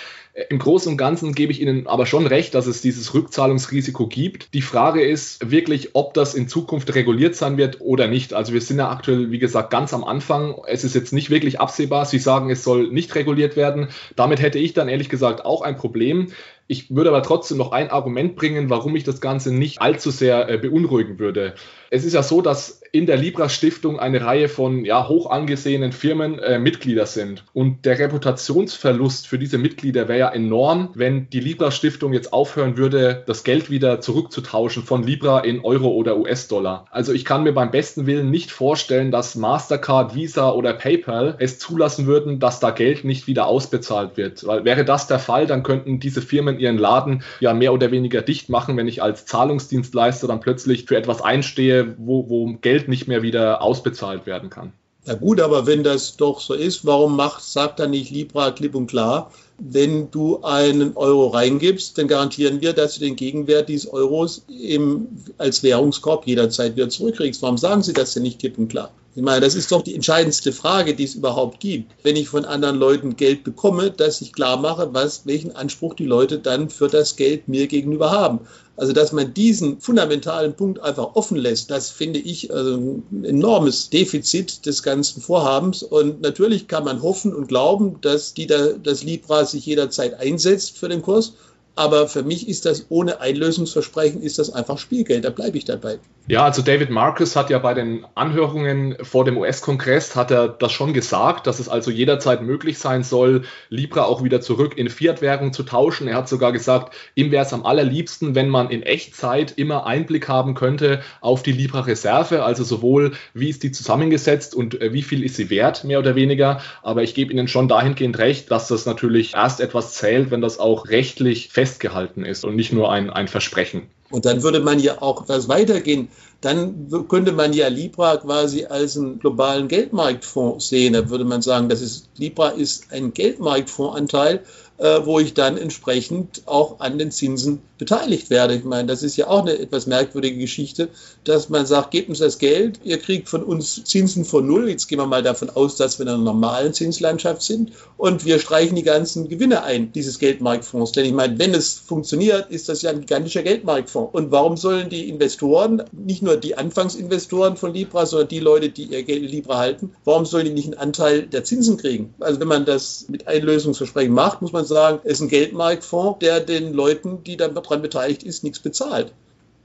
Im 0.51 0.61
Großen 0.61 0.93
und 0.93 0.99
Ganzen 0.99 1.35
gebe 1.35 1.51
ich 1.51 1.61
Ihnen 1.61 1.89
aber 1.89 2.07
schon 2.07 2.25
recht, 2.27 2.55
dass 2.55 2.69
es 2.69 2.81
dieses 2.81 3.13
Rückzahlungsrisiko 3.13 4.07
gibt. 4.07 4.55
Die 4.55 4.63
Frage 4.63 5.05
ist 5.05 5.51
wirklich, 5.51 5.97
ob 5.97 6.15
das 6.15 6.35
in 6.35 6.47
Zukunft 6.47 6.95
reguliert 6.95 7.35
sein 7.35 7.57
wird 7.57 7.81
oder 7.81 8.07
nicht. 8.07 8.35
Also 8.35 8.53
wir 8.53 8.61
sind 8.61 8.79
ja 8.79 8.89
aktuell, 8.89 9.33
wie 9.33 9.41
gesagt, 9.41 9.71
ganz 9.71 9.93
am 9.93 10.05
Anfang. 10.05 10.55
Es 10.69 10.85
ist 10.85 10.95
jetzt 10.95 11.13
nicht 11.13 11.31
wirklich 11.31 11.59
absehbar. 11.59 12.05
Sie 12.05 12.21
sagen, 12.21 12.51
es 12.51 12.63
soll 12.63 12.89
nicht 12.89 13.17
reguliert 13.17 13.57
werden. 13.57 13.89
Damit 14.15 14.41
hätte 14.41 14.61
ich 14.61 14.75
dann 14.75 14.89
ehrlich 14.89 15.09
gesagt 15.09 15.45
auch 15.45 15.63
ein 15.63 15.77
Problem. 15.77 16.29
Ich 16.69 16.95
würde 16.95 17.11
aber 17.11 17.23
trotzdem 17.23 17.57
noch 17.57 17.73
ein 17.73 17.91
Argument 17.91 18.37
bringen, 18.37 18.71
warum 18.71 18.95
ich 18.95 19.03
das 19.03 19.21
Ganze 19.21 19.53
nicht 19.53 19.81
allzu 19.81 20.11
sehr 20.11 20.49
äh, 20.51 20.59
beunruhigen 20.59 21.19
würde. 21.19 21.55
Es 21.91 22.05
ist 22.05 22.13
ja 22.13 22.23
so, 22.23 22.43
dass 22.43 22.78
in 22.93 23.07
der 23.07 23.17
Libra 23.17 23.49
Stiftung 23.49 23.99
eine 23.99 24.25
Reihe 24.25 24.49
von 24.49 24.85
ja, 24.85 25.09
hoch 25.09 25.31
angesehenen 25.31 25.93
Firmen 25.93 26.39
äh, 26.39 26.59
Mitglieder 26.59 27.07
sind. 27.07 27.45
Und 27.53 27.85
der 27.85 27.99
Reputationsverlust 27.99 29.27
für 29.27 29.39
diese 29.39 29.59
Mitglieder 29.59 30.09
wäre 30.09 30.19
ja 30.19 30.29
enorm, 30.31 30.91
wenn 30.95 31.29
die 31.31 31.41
Libra 31.41 31.71
Stiftung 31.71 32.13
jetzt 32.13 32.33
aufhören 32.33 32.77
würde, 32.77 33.23
das 33.27 33.45
Geld 33.45 33.71
wieder 33.71 34.01
zurückzutauschen 34.01 34.83
von 34.83 35.03
Libra 35.03 35.41
in 35.41 35.61
Euro 35.65 35.89
oder 35.89 36.19
US-Dollar. 36.19 36.87
Also 36.91 37.13
ich 37.13 37.25
kann 37.25 37.43
mir 37.43 37.53
beim 37.53 37.71
besten 37.71 38.07
Willen 38.07 38.31
nicht 38.31 38.51
vorstellen, 38.51 39.11
dass 39.11 39.35
Mastercard, 39.35 40.15
Visa 40.15 40.51
oder 40.51 40.73
PayPal 40.73 41.37
es 41.39 41.59
zulassen 41.59 42.07
würden, 42.07 42.39
dass 42.39 42.61
da 42.61 42.71
Geld 42.71 43.05
nicht 43.05 43.27
wieder 43.27 43.47
ausbezahlt 43.47 44.17
wird. 44.17 44.47
Weil 44.47 44.65
wäre 44.65 44.85
das 44.85 45.07
der 45.07 45.19
Fall, 45.19 45.47
dann 45.47 45.63
könnten 45.63 46.01
diese 46.01 46.23
Firmen 46.23 46.59
ihren 46.59 46.79
Laden 46.79 47.23
ja 47.41 47.53
mehr 47.55 47.73
oder 47.73 47.91
weniger 47.91 48.23
dicht 48.23 48.49
machen, 48.49 48.77
wenn 48.77 48.89
ich 48.89 49.03
als 49.03 49.27
Zahlungsdienstleister 49.27 50.27
dann 50.27 50.41
plötzlich 50.41 50.87
für 50.87 50.97
etwas 50.97 51.23
einstehe, 51.23 51.95
wo, 51.99 52.29
wo 52.29 52.55
Geld 52.61 52.78
nicht 52.87 53.09
mehr 53.09 53.23
wieder 53.23 53.63
ausbezahlt 53.63 54.27
werden 54.27 54.51
kann. 54.51 54.73
Ja 55.09 55.15
gut, 55.15 55.41
aber 55.41 55.67
wenn 55.67 55.83
das 55.83 56.19
doch 56.19 56.39
so 56.39 56.53
ist, 56.53 56.85
warum 56.85 57.17
macht, 57.17 57.43
sagt 57.43 57.81
dann 57.81 57.93
nicht 57.93 58.11
Libra 58.11 58.51
klipp 58.51 58.75
und 58.75 58.89
klar, 58.89 59.33
wenn 59.59 60.11
du 60.11 60.43
einen 60.43 60.97
Euro 60.97 61.29
reingibst, 61.29 61.97
dann 61.97 62.09
garantieren 62.09 62.61
wir, 62.61 62.75
dass 62.75 62.95
du 62.95 63.01
den 63.01 63.17
Gegenwert 63.17 63.71
dieses 63.71 63.91
Euros 63.91 64.45
im, 64.49 65.09
als 65.39 65.63
Währungskorb 65.63 66.27
jederzeit 66.27 66.77
wieder 66.77 66.91
zurückkriegst. 66.91 67.41
Warum 67.41 67.57
sagen 67.57 67.83
Sie 67.83 67.95
das 67.95 68.13
denn 68.13 68.23
nicht 68.23 68.39
klipp 68.39 68.59
und 68.59 68.69
klar? 68.69 68.91
Ich 69.15 69.23
meine, 69.23 69.41
das 69.41 69.57
ist 69.57 69.73
doch 69.73 69.83
die 69.83 69.95
entscheidendste 69.95 70.53
Frage, 70.53 70.95
die 70.95 71.05
es 71.05 71.17
überhaupt 71.17 71.59
gibt. 71.59 71.93
Wenn 72.05 72.15
ich 72.15 72.29
von 72.29 72.45
anderen 72.45 72.77
Leuten 72.77 73.17
Geld 73.17 73.43
bekomme, 73.43 73.91
dass 73.91 74.21
ich 74.21 74.33
klar 74.33 74.59
mache, 74.59 74.91
was, 74.93 75.27
welchen 75.27 75.57
Anspruch 75.57 75.95
die 75.95 76.05
Leute 76.05 76.39
dann 76.39 76.71
für 76.71 76.87
das 76.87 77.17
Geld 77.17 77.49
mir 77.49 77.67
gegenüber 77.67 78.13
haben. 78.13 78.41
Also, 78.79 78.93
dass 78.93 79.11
man 79.11 79.35
diesen 79.35 79.81
fundamentalen 79.81 80.55
Punkt 80.55 80.79
einfach 80.81 81.17
offen 81.17 81.37
lässt, 81.37 81.69
das 81.69 81.91
finde 81.91 82.21
ich 82.21 82.55
also 82.55 83.03
ein 83.11 83.25
enormes 83.25 83.91
Defizit 83.91 84.65
des 84.67 84.85
ganzen 84.85 85.21
Vorhabens. 85.21 85.83
Und 85.83 86.21
natürlich 86.21 86.69
kann 86.69 86.85
man 86.85 87.03
hoffen 87.03 87.35
und 87.35 87.49
glauben, 87.49 88.01
dass 88.03 88.35
die 88.35 88.47
da, 88.47 88.69
das 88.75 89.03
Libra 89.03 89.45
sich 89.45 89.67
jederzeit 89.67 90.15
einsetzt 90.15 90.79
für 90.79 90.89
den 90.89 91.03
Kurs. 91.03 91.33
Aber 91.79 92.09
für 92.09 92.25
mich 92.25 92.49
ist 92.49 92.67
das 92.67 92.87
ohne 92.89 93.21
Einlösungsversprechen, 93.21 94.21
ist 94.21 94.41
das 94.41 94.53
einfach 94.53 94.79
Spielgeld. 94.79 95.25
Da 95.25 95.31
bleibe 95.31 95.57
ich 95.57 95.65
dabei. 95.65 96.01
Ja, 96.27 96.45
also 96.45 96.61
David 96.61 96.91
Marcus 96.91 97.37
hat 97.37 97.49
ja 97.49 97.59
bei 97.59 97.73
den 97.73 98.05
Anhörungen 98.15 98.97
vor 99.01 99.25
dem 99.25 99.39
US-Kongress 99.39 100.15
hat 100.15 100.31
er 100.31 100.49
das 100.49 100.73
schon 100.73 100.93
gesagt, 100.93 101.47
dass 101.47 101.59
es 101.59 101.71
also 101.71 101.91
jederzeit 101.91 102.43
möglich 102.43 102.79
sein 102.79 103.03
soll, 103.03 103.45
Libra 103.71 104.03
auch 104.03 104.23
wieder 104.23 104.43
zurück 104.43 104.77
in 104.77 104.91
Fiat-Währung 104.91 105.55
zu 105.55 105.63
tauschen. 105.63 106.07
Er 106.07 106.17
hat 106.17 106.29
sogar 106.29 106.53
gesagt, 106.53 106.95
ihm 107.15 107.31
wäre 107.31 107.47
es 107.47 107.55
am 107.55 107.65
allerliebsten, 107.65 108.35
wenn 108.35 108.51
man 108.51 108.69
in 108.69 108.83
Echtzeit 108.83 109.55
immer 109.57 109.87
Einblick 109.87 110.29
haben 110.29 110.55
könnte 110.55 111.01
auf 111.23 111.43
die 111.43 111.53
Libra-Reserve, 111.53 112.43
also 112.43 112.63
sowohl 112.63 113.13
wie 113.33 113.49
ist 113.49 113.63
die 113.63 113.73
zusammengesetzt 113.73 114.55
und 114.55 114.83
äh, 114.83 114.93
wie 114.93 115.03
viel 115.03 115.25
ist 115.25 115.37
sie 115.37 115.49
wert, 115.49 115.85
mehr 115.85 116.01
oder 116.01 116.15
weniger. 116.15 116.61
Aber 116.83 117.05
ich 117.05 117.15
gebe 117.15 117.33
Ihnen 117.33 117.49
schon 117.49 117.69
dahingehend 117.69 118.19
recht, 118.19 118.51
dass 118.51 118.69
das 118.69 118.85
natürlich 118.85 119.33
erst 119.33 119.61
etwas 119.61 119.95
zählt, 119.95 120.31
wenn 120.31 120.43
das 120.43 120.59
auch 120.59 120.89
rechtlich 120.89 121.49
festgehalten 121.69 122.25
ist 122.25 122.45
und 122.45 122.57
nicht 122.57 122.73
nur 122.73 122.91
ein, 122.91 123.11
ein 123.11 123.29
Versprechen. 123.29 123.83
Und 124.11 124.25
dann 124.25 124.43
würde 124.43 124.61
man 124.61 124.79
ja 124.79 125.03
auch 125.03 125.23
etwas 125.23 125.49
weitergehen. 125.49 126.09
Dann 126.41 126.89
könnte 127.09 127.33
man 127.33 127.53
ja 127.53 127.69
Libra 127.69 128.17
quasi 128.17 128.65
als 128.65 128.97
einen 128.97 129.19
globalen 129.19 129.69
Geldmarktfonds 129.69 130.69
sehen. 130.69 130.95
Da 130.95 131.11
würde 131.11 131.25
man 131.25 131.43
sagen, 131.43 131.69
das 131.69 131.83
ist, 131.83 132.09
Libra 132.17 132.49
ist 132.49 132.91
ein 132.91 133.13
Geldmarktfondsanteil 133.13 134.45
äh, 134.79 135.01
wo 135.05 135.19
ich 135.19 135.35
dann 135.35 135.59
entsprechend 135.59 136.43
auch 136.47 136.81
an 136.81 136.99
den 136.99 137.11
Zinsen 137.11 137.61
beteiligt 137.79 138.31
werde. 138.31 138.55
Ich 138.55 138.65
meine, 138.65 138.89
das 138.89 139.03
ist 139.03 139.17
ja 139.17 139.29
auch 139.29 139.43
eine 139.43 139.59
etwas 139.59 139.87
merkwürdige 139.87 140.39
Geschichte, 140.39 140.89
dass 141.25 141.49
man 141.49 141.65
sagt, 141.65 141.93
gebt 141.93 142.09
uns 142.09 142.19
das 142.19 142.39
Geld, 142.39 142.81
ihr 142.85 142.99
kriegt 142.99 143.29
von 143.29 143.43
uns 143.43 143.85
Zinsen 143.85 144.25
von 144.25 144.47
null. 144.47 144.69
Jetzt 144.69 144.89
gehen 144.89 144.99
wir 144.99 145.07
mal 145.07 145.23
davon 145.23 145.51
aus, 145.51 145.77
dass 145.77 145.99
wir 145.99 146.07
in 146.07 146.13
einer 146.13 146.23
normalen 146.23 146.75
Zinslandschaft 146.75 147.43
sind 147.43 147.73
und 147.97 148.25
wir 148.25 148.39
streichen 148.39 148.77
die 148.77 148.83
ganzen 148.83 149.29
Gewinne 149.29 149.63
ein, 149.63 149.93
dieses 149.93 150.19
Geldmarktfonds. 150.19 150.93
Denn 150.93 151.05
ich 151.05 151.13
meine, 151.13 151.39
wenn 151.39 151.55
es 151.55 151.75
funktioniert, 151.75 152.51
ist 152.51 152.69
das 152.69 152.83
ja 152.83 152.91
ein 152.91 153.01
gigantischer 153.01 153.43
Geldmarktfonds. 153.43 154.15
Und 154.15 154.31
warum 154.33 154.57
sollen 154.57 154.89
die 154.89 155.09
Investoren, 155.09 155.83
nicht 155.93 156.23
nur 156.23 156.37
die 156.37 156.57
Anfangsinvestoren 156.57 157.57
von 157.57 157.73
Libra, 157.75 158.07
sondern 158.07 158.29
die 158.29 158.41
Leute, 158.41 158.71
die 158.71 158.85
ihr 158.85 159.05
Geld 159.05 159.23
in 159.23 159.29
Libra 159.29 159.59
halten, 159.59 159.93
warum 160.05 160.25
sollen 160.25 160.47
die 160.47 160.53
nicht 160.53 160.67
einen 160.67 160.79
Anteil 160.79 161.23
der 161.23 161.45
Zinsen 161.45 161.77
kriegen? 161.77 162.15
Also 162.21 162.41
wenn 162.41 162.49
man 162.49 162.65
das 162.65 163.07
mit 163.09 163.29
Einlösungsversprechen 163.29 164.13
macht, 164.13 164.43
muss 164.43 164.53
man 164.53 164.65
sagen, 164.69 165.01
es 165.05 165.15
ist 165.15 165.21
ein 165.23 165.29
Geldmarktfonds, 165.29 166.21
der 166.21 166.41
den 166.41 166.73
Leuten, 166.73 167.25
die 167.25 167.37
daran 167.37 167.83
beteiligt 167.83 168.23
ist, 168.23 168.45
nichts 168.45 168.61
bezahlt. 168.61 169.13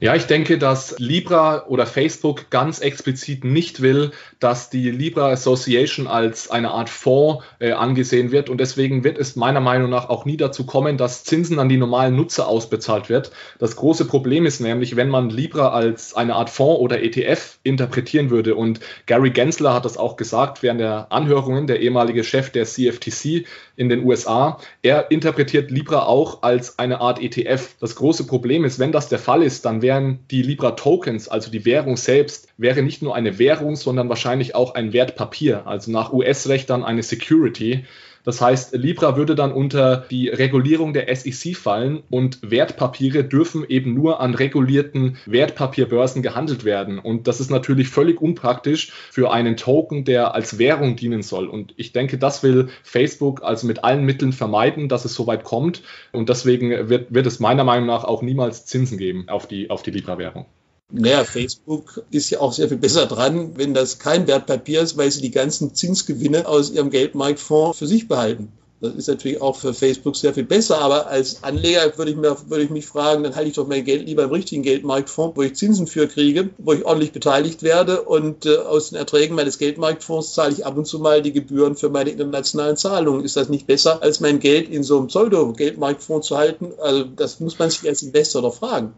Ja, 0.00 0.16
ich 0.16 0.26
denke, 0.26 0.58
dass 0.58 0.98
Libra 0.98 1.66
oder 1.68 1.86
Facebook 1.86 2.50
ganz 2.50 2.80
explizit 2.80 3.44
nicht 3.44 3.80
will, 3.80 4.10
dass 4.40 4.68
die 4.68 4.90
Libra 4.90 5.30
Association 5.30 6.08
als 6.08 6.50
eine 6.50 6.72
Art 6.72 6.90
Fonds 6.90 7.44
äh, 7.60 7.72
angesehen 7.72 8.32
wird. 8.32 8.50
Und 8.50 8.58
deswegen 8.58 9.04
wird 9.04 9.18
es 9.18 9.36
meiner 9.36 9.60
Meinung 9.60 9.90
nach 9.90 10.08
auch 10.08 10.24
nie 10.24 10.36
dazu 10.36 10.66
kommen, 10.66 10.98
dass 10.98 11.22
Zinsen 11.22 11.60
an 11.60 11.68
die 11.68 11.76
normalen 11.76 12.16
Nutzer 12.16 12.48
ausbezahlt 12.48 13.08
wird. 13.08 13.30
Das 13.60 13.76
große 13.76 14.04
Problem 14.04 14.46
ist 14.46 14.58
nämlich, 14.58 14.96
wenn 14.96 15.08
man 15.08 15.30
Libra 15.30 15.68
als 15.68 16.12
eine 16.14 16.34
Art 16.34 16.50
Fonds 16.50 16.80
oder 16.80 17.00
ETF 17.00 17.60
interpretieren 17.62 18.30
würde. 18.30 18.56
Und 18.56 18.80
Gary 19.06 19.30
Gensler 19.30 19.74
hat 19.74 19.84
das 19.84 19.96
auch 19.96 20.16
gesagt 20.16 20.64
während 20.64 20.80
der 20.80 21.12
Anhörungen, 21.12 21.68
der 21.68 21.78
ehemalige 21.78 22.24
Chef 22.24 22.50
der 22.50 22.64
CFTC 22.64 23.46
in 23.76 23.88
den 23.88 24.04
USA. 24.04 24.58
Er 24.82 25.12
interpretiert 25.12 25.70
Libra 25.70 26.04
auch 26.04 26.42
als 26.42 26.80
eine 26.80 27.00
Art 27.00 27.22
ETF. 27.22 27.76
Das 27.78 27.94
große 27.94 28.26
Problem 28.26 28.64
ist, 28.64 28.80
wenn 28.80 28.90
das 28.90 29.08
der 29.08 29.20
Fall 29.20 29.42
ist, 29.42 29.64
dann 29.64 29.82
wären 29.84 30.20
die 30.30 30.40
Libra 30.40 30.70
Tokens, 30.70 31.28
also 31.28 31.50
die 31.50 31.66
Währung 31.66 31.98
selbst, 31.98 32.48
wäre 32.56 32.82
nicht 32.82 33.02
nur 33.02 33.14
eine 33.14 33.38
Währung, 33.38 33.76
sondern 33.76 34.08
wahrscheinlich 34.08 34.54
auch 34.54 34.74
ein 34.74 34.94
Wertpapier, 34.94 35.66
also 35.66 35.92
nach 35.92 36.10
US-Recht 36.10 36.70
dann 36.70 36.82
eine 36.82 37.02
Security. 37.02 37.84
Das 38.24 38.40
heißt, 38.40 38.74
Libra 38.74 39.16
würde 39.16 39.34
dann 39.34 39.52
unter 39.52 40.06
die 40.10 40.28
Regulierung 40.28 40.94
der 40.94 41.14
SEC 41.14 41.56
fallen 41.56 42.02
und 42.08 42.38
Wertpapiere 42.42 43.22
dürfen 43.22 43.64
eben 43.68 43.92
nur 43.92 44.20
an 44.20 44.34
regulierten 44.34 45.18
Wertpapierbörsen 45.26 46.22
gehandelt 46.22 46.64
werden. 46.64 46.98
Und 46.98 47.28
das 47.28 47.40
ist 47.40 47.50
natürlich 47.50 47.88
völlig 47.88 48.20
unpraktisch 48.20 48.92
für 49.10 49.30
einen 49.30 49.56
Token, 49.56 50.04
der 50.04 50.34
als 50.34 50.58
Währung 50.58 50.96
dienen 50.96 51.22
soll. 51.22 51.48
Und 51.48 51.74
ich 51.76 51.92
denke, 51.92 52.16
das 52.16 52.42
will 52.42 52.68
Facebook 52.82 53.42
also 53.42 53.66
mit 53.66 53.84
allen 53.84 54.04
Mitteln 54.04 54.32
vermeiden, 54.32 54.88
dass 54.88 55.04
es 55.04 55.14
so 55.14 55.26
weit 55.26 55.44
kommt. 55.44 55.82
Und 56.10 56.30
deswegen 56.30 56.88
wird, 56.88 57.12
wird 57.12 57.26
es 57.26 57.40
meiner 57.40 57.64
Meinung 57.64 57.86
nach 57.86 58.04
auch 58.04 58.22
niemals 58.22 58.64
Zinsen 58.64 58.96
geben 58.96 59.28
auf 59.28 59.46
die, 59.46 59.68
auf 59.68 59.82
die 59.82 59.90
Libra-Währung. 59.90 60.46
Naja, 60.92 61.24
Facebook 61.24 62.04
ist 62.10 62.30
ja 62.30 62.40
auch 62.40 62.52
sehr 62.52 62.68
viel 62.68 62.76
besser 62.76 63.06
dran, 63.06 63.56
wenn 63.56 63.74
das 63.74 63.98
kein 63.98 64.26
Wertpapier 64.26 64.80
ist, 64.80 64.96
weil 64.96 65.10
sie 65.10 65.22
die 65.22 65.32
ganzen 65.32 65.74
Zinsgewinne 65.74 66.46
aus 66.46 66.70
ihrem 66.70 66.90
Geldmarktfonds 66.90 67.78
für 67.78 67.86
sich 67.86 68.06
behalten. 68.06 68.52
Das 68.80 68.94
ist 68.94 69.08
natürlich 69.08 69.40
auch 69.40 69.56
für 69.56 69.72
Facebook 69.72 70.14
sehr 70.14 70.34
viel 70.34 70.44
besser, 70.44 70.78
aber 70.78 71.06
als 71.06 71.42
Anleger 71.42 71.96
würde 71.96 72.10
ich, 72.10 72.16
mir, 72.16 72.36
würde 72.48 72.64
ich 72.64 72.70
mich 72.70 72.86
fragen, 72.86 73.24
dann 73.24 73.34
halte 73.34 73.48
ich 73.48 73.56
doch 73.56 73.66
mein 73.66 73.84
Geld 73.84 74.06
lieber 74.06 74.24
im 74.24 74.30
richtigen 74.30 74.62
Geldmarktfonds, 74.62 75.36
wo 75.36 75.42
ich 75.42 75.56
Zinsen 75.56 75.86
für 75.86 76.06
kriege, 76.06 76.50
wo 76.58 76.74
ich 76.74 76.84
ordentlich 76.84 77.12
beteiligt 77.12 77.62
werde 77.62 78.02
und 78.02 78.44
äh, 78.44 78.56
aus 78.58 78.90
den 78.90 78.98
Erträgen 78.98 79.36
meines 79.36 79.58
Geldmarktfonds 79.58 80.34
zahle 80.34 80.52
ich 80.52 80.66
ab 80.66 80.76
und 80.76 80.86
zu 80.86 80.98
mal 80.98 81.22
die 81.22 81.32
Gebühren 81.32 81.76
für 81.76 81.88
meine 81.88 82.10
internationalen 82.10 82.76
Zahlungen. 82.76 83.24
Ist 83.24 83.36
das 83.36 83.48
nicht 83.48 83.66
besser, 83.66 84.02
als 84.02 84.20
mein 84.20 84.38
Geld 84.38 84.68
in 84.68 84.82
so 84.82 84.98
einem 84.98 85.06
Pseudo-Geldmarktfonds 85.06 86.28
zu 86.28 86.36
halten? 86.36 86.72
Also 86.78 87.04
das 87.04 87.40
muss 87.40 87.58
man 87.58 87.70
sich 87.70 87.88
als 87.88 88.02
Investor 88.02 88.42
doch 88.42 88.54
fragen. 88.54 88.92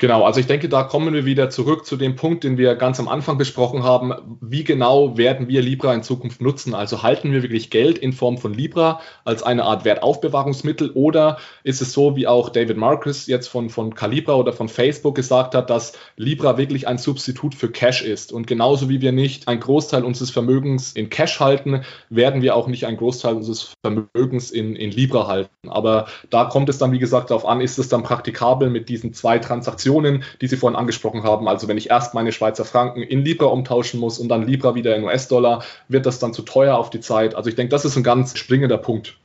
Genau, 0.00 0.22
also 0.22 0.38
ich 0.38 0.46
denke, 0.46 0.68
da 0.68 0.84
kommen 0.84 1.12
wir 1.12 1.24
wieder 1.24 1.50
zurück 1.50 1.84
zu 1.84 1.96
dem 1.96 2.14
Punkt, 2.14 2.44
den 2.44 2.56
wir 2.56 2.76
ganz 2.76 3.00
am 3.00 3.08
Anfang 3.08 3.36
besprochen 3.36 3.82
haben. 3.82 4.38
Wie 4.40 4.62
genau 4.62 5.18
werden 5.18 5.48
wir 5.48 5.60
Libra 5.60 5.92
in 5.92 6.04
Zukunft 6.04 6.40
nutzen? 6.40 6.72
Also 6.72 7.02
halten 7.02 7.32
wir 7.32 7.42
wirklich 7.42 7.68
Geld 7.68 7.98
in 7.98 8.12
Form 8.12 8.38
von 8.38 8.54
Libra 8.54 9.00
als 9.24 9.42
eine 9.42 9.64
Art 9.64 9.84
Wertaufbewahrungsmittel 9.84 10.92
oder 10.94 11.38
ist 11.64 11.82
es 11.82 11.92
so, 11.92 12.14
wie 12.14 12.28
auch 12.28 12.50
David 12.50 12.76
Marcus 12.76 13.26
jetzt 13.26 13.48
von, 13.48 13.70
von 13.70 13.92
Calibra 13.92 14.34
oder 14.34 14.52
von 14.52 14.68
Facebook 14.68 15.16
gesagt 15.16 15.56
hat, 15.56 15.68
dass 15.68 15.94
Libra 16.16 16.58
wirklich 16.58 16.86
ein 16.86 16.98
Substitut 16.98 17.56
für 17.56 17.68
Cash 17.68 18.02
ist? 18.02 18.32
Und 18.32 18.46
genauso 18.46 18.88
wie 18.88 19.00
wir 19.00 19.10
nicht 19.10 19.48
einen 19.48 19.60
Großteil 19.60 20.04
unseres 20.04 20.30
Vermögens 20.30 20.92
in 20.92 21.10
Cash 21.10 21.40
halten, 21.40 21.82
werden 22.08 22.40
wir 22.40 22.54
auch 22.54 22.68
nicht 22.68 22.86
einen 22.86 22.98
Großteil 22.98 23.34
unseres 23.34 23.74
Vermögens 23.82 24.52
in, 24.52 24.76
in 24.76 24.92
Libra 24.92 25.26
halten. 25.26 25.68
Aber 25.68 26.06
da 26.30 26.44
kommt 26.44 26.68
es 26.68 26.78
dann, 26.78 26.92
wie 26.92 27.00
gesagt, 27.00 27.30
darauf 27.30 27.44
an, 27.44 27.60
ist 27.60 27.78
es 27.78 27.88
dann 27.88 28.04
praktikabel 28.04 28.70
mit 28.70 28.88
diesen 28.88 29.12
zwei 29.12 29.40
Transaktionen 29.40 29.87
Transaktionen, 29.88 30.24
die 30.40 30.48
Sie 30.48 30.56
vorhin 30.56 30.78
angesprochen 30.78 31.22
haben. 31.22 31.48
Also 31.48 31.68
wenn 31.68 31.78
ich 31.78 31.90
erst 31.90 32.14
meine 32.14 32.32
Schweizer 32.32 32.64
Franken 32.64 33.02
in 33.02 33.24
Libra 33.24 33.46
umtauschen 33.46 33.98
muss 34.00 34.18
und 34.18 34.28
dann 34.28 34.46
Libra 34.46 34.74
wieder 34.74 34.94
in 34.94 35.04
US-Dollar, 35.04 35.64
wird 35.88 36.06
das 36.06 36.18
dann 36.18 36.34
zu 36.34 36.42
teuer 36.42 36.76
auf 36.76 36.90
die 36.90 37.00
Zeit. 37.00 37.34
Also 37.34 37.48
ich 37.48 37.56
denke, 37.56 37.70
das 37.70 37.84
ist 37.84 37.96
ein 37.96 38.02
ganz 38.02 38.36
springender 38.36 38.78
Punkt. 38.78 39.16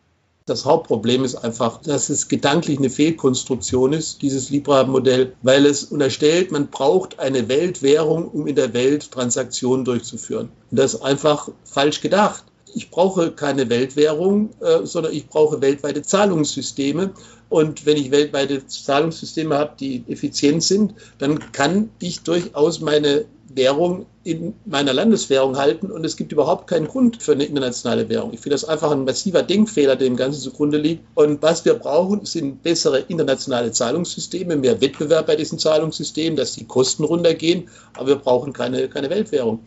Das 0.45 0.65
Hauptproblem 0.65 1.23
ist 1.23 1.35
einfach, 1.35 1.81
dass 1.81 2.09
es 2.09 2.27
gedanklich 2.27 2.77
eine 2.77 2.89
Fehlkonstruktion 2.89 3.93
ist, 3.93 4.21
dieses 4.21 4.49
Libra-Modell, 4.49 5.33
weil 5.41 5.65
es 5.65 5.85
unterstellt, 5.85 6.51
man 6.51 6.67
braucht 6.67 7.19
eine 7.19 7.47
Weltwährung, 7.47 8.27
um 8.27 8.47
in 8.47 8.55
der 8.55 8.73
Welt 8.73 9.09
Transaktionen 9.11 9.85
durchzuführen. 9.85 10.49
Und 10.69 10.79
das 10.79 10.95
ist 10.95 11.01
einfach 11.01 11.49
falsch 11.63 12.01
gedacht 12.01 12.43
ich 12.75 12.89
brauche 12.89 13.31
keine 13.31 13.69
Weltwährung, 13.69 14.49
äh, 14.61 14.85
sondern 14.85 15.13
ich 15.13 15.27
brauche 15.27 15.61
weltweite 15.61 16.01
Zahlungssysteme. 16.01 17.13
Und 17.49 17.85
wenn 17.85 17.97
ich 17.97 18.11
weltweite 18.11 18.65
Zahlungssysteme 18.65 19.55
habe, 19.55 19.73
die 19.79 20.03
effizient 20.07 20.63
sind, 20.63 20.95
dann 21.19 21.51
kann 21.51 21.91
ich 21.99 22.21
durchaus 22.21 22.79
meine 22.79 23.25
Währung 23.55 24.07
in 24.23 24.53
meiner 24.65 24.93
Landeswährung 24.93 25.57
halten 25.57 25.91
und 25.91 26.05
es 26.05 26.15
gibt 26.15 26.31
überhaupt 26.31 26.67
keinen 26.67 26.87
Grund 26.87 27.21
für 27.21 27.33
eine 27.33 27.43
internationale 27.43 28.07
Währung. 28.09 28.31
Ich 28.33 28.39
finde 28.39 28.55
das 28.55 28.65
einfach 28.65 28.91
ein 28.91 29.03
massiver 29.03 29.43
Denkfehler, 29.43 29.95
der 29.95 30.07
dem 30.07 30.15
Ganzen 30.15 30.41
zugrunde 30.41 30.77
liegt. 30.77 31.03
Und 31.13 31.41
was 31.41 31.65
wir 31.65 31.73
brauchen, 31.73 32.25
sind 32.25 32.63
bessere 32.63 32.99
internationale 32.99 33.71
Zahlungssysteme, 33.71 34.55
mehr 34.55 34.79
Wettbewerb 34.81 35.27
bei 35.27 35.35
diesen 35.35 35.59
Zahlungssystemen, 35.59 36.37
dass 36.37 36.53
die 36.53 36.65
Kosten 36.65 37.03
runtergehen, 37.03 37.69
aber 37.95 38.07
wir 38.07 38.15
brauchen 38.15 38.53
keine, 38.53 38.87
keine 38.87 39.09
Weltwährung. 39.09 39.59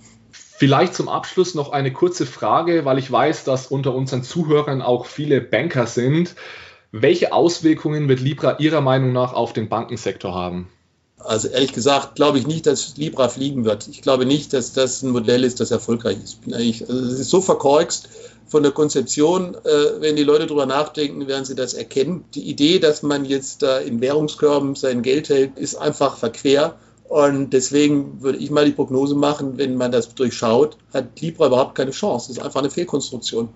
Vielleicht 0.59 0.95
zum 0.95 1.11
Abschluss 1.11 1.55
noch 1.55 1.71
eine 1.71 1.93
kurze 1.93 2.25
Frage, 2.25 2.87
weil 2.87 2.99
ich 2.99 3.13
weiß, 3.13 3.45
dass 3.45 3.67
unter 3.67 3.95
unseren 3.95 4.23
Zuhörern 4.23 4.81
auch 4.81 5.05
viele 5.05 5.43
Banker 5.43 5.87
sind. 5.87 6.35
Welche 6.93 7.35
Auswirkungen 7.35 8.09
wird 8.09 8.21
Libra 8.21 8.57
Ihrer 8.59 8.81
Meinung 8.81 9.13
nach 9.13 9.35
auf 9.35 9.53
den 9.53 9.69
Bankensektor 9.69 10.35
haben? 10.35 10.69
Also 11.19 11.49
ehrlich 11.49 11.75
gesagt 11.75 12.15
glaube 12.15 12.39
ich 12.39 12.47
nicht, 12.47 12.67
dass 12.67 12.97
Libra 12.97 13.29
fliegen 13.29 13.67
wird. 13.67 13.87
Ich 13.89 14.01
glaube 14.01 14.25
nicht, 14.25 14.55
dass 14.55 14.73
das 14.73 15.03
ein 15.03 15.11
Modell 15.11 15.45
ist, 15.45 15.61
das 15.61 15.71
erfolgreich 15.71 16.17
ist. 16.23 16.39
Also 16.51 16.95
es 16.95 17.21
ist 17.21 17.31
so 17.31 17.43
verkorkst 17.43 18.09
von 18.47 18.63
der 18.63 18.73
Konzeption. 18.73 19.57
Äh, 19.57 20.01
wenn 20.01 20.17
die 20.17 20.23
Leute 20.23 20.47
darüber 20.47 20.65
nachdenken, 20.65 21.27
werden 21.27 21.45
sie 21.45 21.55
das 21.55 21.75
erkennen. 21.75 22.25
Die 22.35 22.49
Idee, 22.49 22.79
dass 22.79 23.03
man 23.03 23.27
jetzt 23.27 23.63
da 23.63 23.79
in 23.79 24.01
Währungskörben 24.01 24.75
sein 24.75 25.03
Geld 25.03 25.29
hält, 25.29 25.59
ist 25.59 25.75
einfach 25.75 26.17
verquer. 26.17 26.77
Und 27.09 27.51
deswegen 27.53 28.21
würde 28.21 28.39
ich 28.39 28.51
mal 28.51 28.65
die 28.65 28.73
Prognose 28.73 29.15
machen, 29.15 29.59
wenn 29.59 29.77
man 29.77 29.93
das 29.93 30.15
durchschaut, 30.15 30.77
hat 30.93 31.21
Libra 31.21 31.47
überhaupt 31.47 31.75
keine 31.75 31.93
Chance. 31.93 32.29
Das 32.29 32.39
ist 32.39 32.43
einfach 32.43 32.61
eine 32.61 32.71
Fehlkonstruktion. 32.71 33.49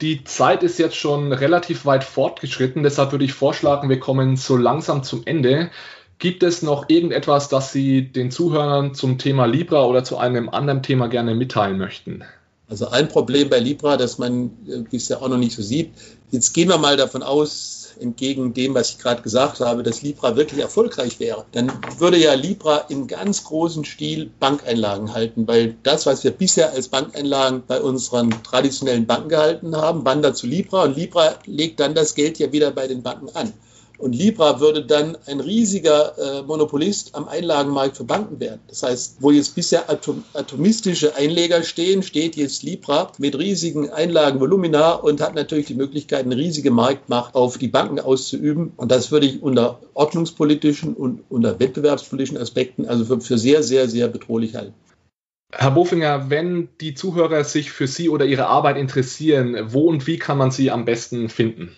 Die 0.00 0.22
Zeit 0.22 0.62
ist 0.62 0.78
jetzt 0.78 0.94
schon 0.94 1.32
relativ 1.32 1.84
weit 1.84 2.04
fortgeschritten, 2.04 2.84
deshalb 2.84 3.10
würde 3.10 3.24
ich 3.24 3.32
vorschlagen, 3.32 3.88
wir 3.88 3.98
kommen 3.98 4.36
so 4.36 4.56
langsam 4.56 5.02
zum 5.02 5.22
Ende. 5.24 5.70
Gibt 6.18 6.44
es 6.44 6.62
noch 6.62 6.88
irgendetwas, 6.88 7.48
das 7.48 7.72
Sie 7.72 8.02
den 8.02 8.30
Zuhörern 8.30 8.94
zum 8.94 9.18
Thema 9.18 9.46
Libra 9.46 9.84
oder 9.84 10.04
zu 10.04 10.16
einem 10.16 10.48
anderen 10.48 10.84
Thema 10.84 11.08
gerne 11.08 11.34
mitteilen 11.34 11.78
möchten? 11.78 12.22
Also 12.68 12.88
ein 12.88 13.08
Problem 13.08 13.48
bei 13.48 13.58
Libra, 13.58 13.96
das 13.96 14.18
man 14.18 14.50
bisher 14.90 15.22
auch 15.22 15.28
noch 15.28 15.38
nicht 15.38 15.56
so 15.56 15.62
sieht. 15.62 15.92
Jetzt 16.30 16.52
gehen 16.52 16.68
wir 16.68 16.78
mal 16.78 16.96
davon 16.96 17.22
aus, 17.22 17.77
entgegen 18.00 18.54
dem, 18.54 18.74
was 18.74 18.90
ich 18.90 18.98
gerade 18.98 19.22
gesagt 19.22 19.60
habe, 19.60 19.82
dass 19.82 20.02
Libra 20.02 20.36
wirklich 20.36 20.60
erfolgreich 20.60 21.20
wäre, 21.20 21.44
dann 21.52 21.72
würde 21.98 22.18
ja 22.18 22.34
Libra 22.34 22.78
in 22.88 23.06
ganz 23.06 23.44
großen 23.44 23.84
Stil 23.84 24.30
Bankeinlagen 24.38 25.14
halten, 25.14 25.46
weil 25.46 25.76
das, 25.82 26.06
was 26.06 26.24
wir 26.24 26.30
bisher 26.30 26.72
als 26.72 26.88
Bankeinlagen 26.88 27.62
bei 27.66 27.80
unseren 27.80 28.30
traditionellen 28.42 29.06
Banken 29.06 29.28
gehalten 29.28 29.76
haben, 29.76 30.04
wandert 30.04 30.36
zu 30.36 30.46
Libra 30.46 30.84
und 30.84 30.96
Libra 30.96 31.34
legt 31.46 31.80
dann 31.80 31.94
das 31.94 32.14
Geld 32.14 32.38
ja 32.38 32.52
wieder 32.52 32.70
bei 32.70 32.86
den 32.86 33.02
Banken 33.02 33.34
an. 33.34 33.52
Und 33.98 34.14
Libra 34.14 34.60
würde 34.60 34.84
dann 34.84 35.18
ein 35.26 35.40
riesiger 35.40 36.16
äh, 36.16 36.42
Monopolist 36.42 37.16
am 37.16 37.26
Einlagenmarkt 37.26 37.96
für 37.96 38.04
Banken 38.04 38.38
werden. 38.38 38.60
Das 38.68 38.84
heißt, 38.84 39.16
wo 39.18 39.32
jetzt 39.32 39.56
bisher 39.56 39.90
atom 39.90 40.22
atomistische 40.34 41.16
Einleger 41.16 41.64
stehen, 41.64 42.04
steht 42.04 42.36
jetzt 42.36 42.62
Libra 42.62 43.10
mit 43.18 43.36
riesigen 43.36 43.90
Einlagenvolumina 43.90 44.92
und 44.92 45.20
hat 45.20 45.34
natürlich 45.34 45.66
die 45.66 45.74
Möglichkeit, 45.74 46.24
eine 46.24 46.36
riesige 46.36 46.70
Marktmacht 46.70 47.34
auf 47.34 47.58
die 47.58 47.66
Banken 47.66 47.98
auszuüben. 47.98 48.72
Und 48.76 48.92
das 48.92 49.10
würde 49.10 49.26
ich 49.26 49.42
unter 49.42 49.80
ordnungspolitischen 49.94 50.94
und 50.94 51.24
unter 51.28 51.58
wettbewerbspolitischen 51.58 52.38
Aspekten 52.38 52.86
also 52.86 53.04
für, 53.04 53.20
für 53.20 53.36
sehr, 53.36 53.64
sehr, 53.64 53.88
sehr 53.88 54.06
bedrohlich 54.06 54.54
halten. 54.54 54.74
Herr 55.52 55.72
Bofinger, 55.72 56.30
wenn 56.30 56.68
die 56.80 56.94
Zuhörer 56.94 57.42
sich 57.42 57.72
für 57.72 57.88
Sie 57.88 58.10
oder 58.10 58.26
Ihre 58.26 58.46
Arbeit 58.46 58.76
interessieren, 58.76 59.56
wo 59.72 59.88
und 59.88 60.06
wie 60.06 60.18
kann 60.18 60.38
man 60.38 60.52
Sie 60.52 60.70
am 60.70 60.84
besten 60.84 61.28
finden? 61.28 61.74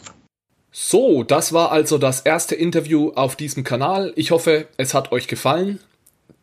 So, 0.72 1.24
das 1.24 1.52
war 1.52 1.72
also 1.72 1.98
das 1.98 2.22
erste 2.22 2.54
Interview 2.54 3.12
auf 3.16 3.36
diesem 3.36 3.64
Kanal. 3.64 4.14
Ich 4.16 4.30
hoffe, 4.30 4.68
es 4.78 4.94
hat 4.94 5.12
euch 5.12 5.28
gefallen. 5.28 5.80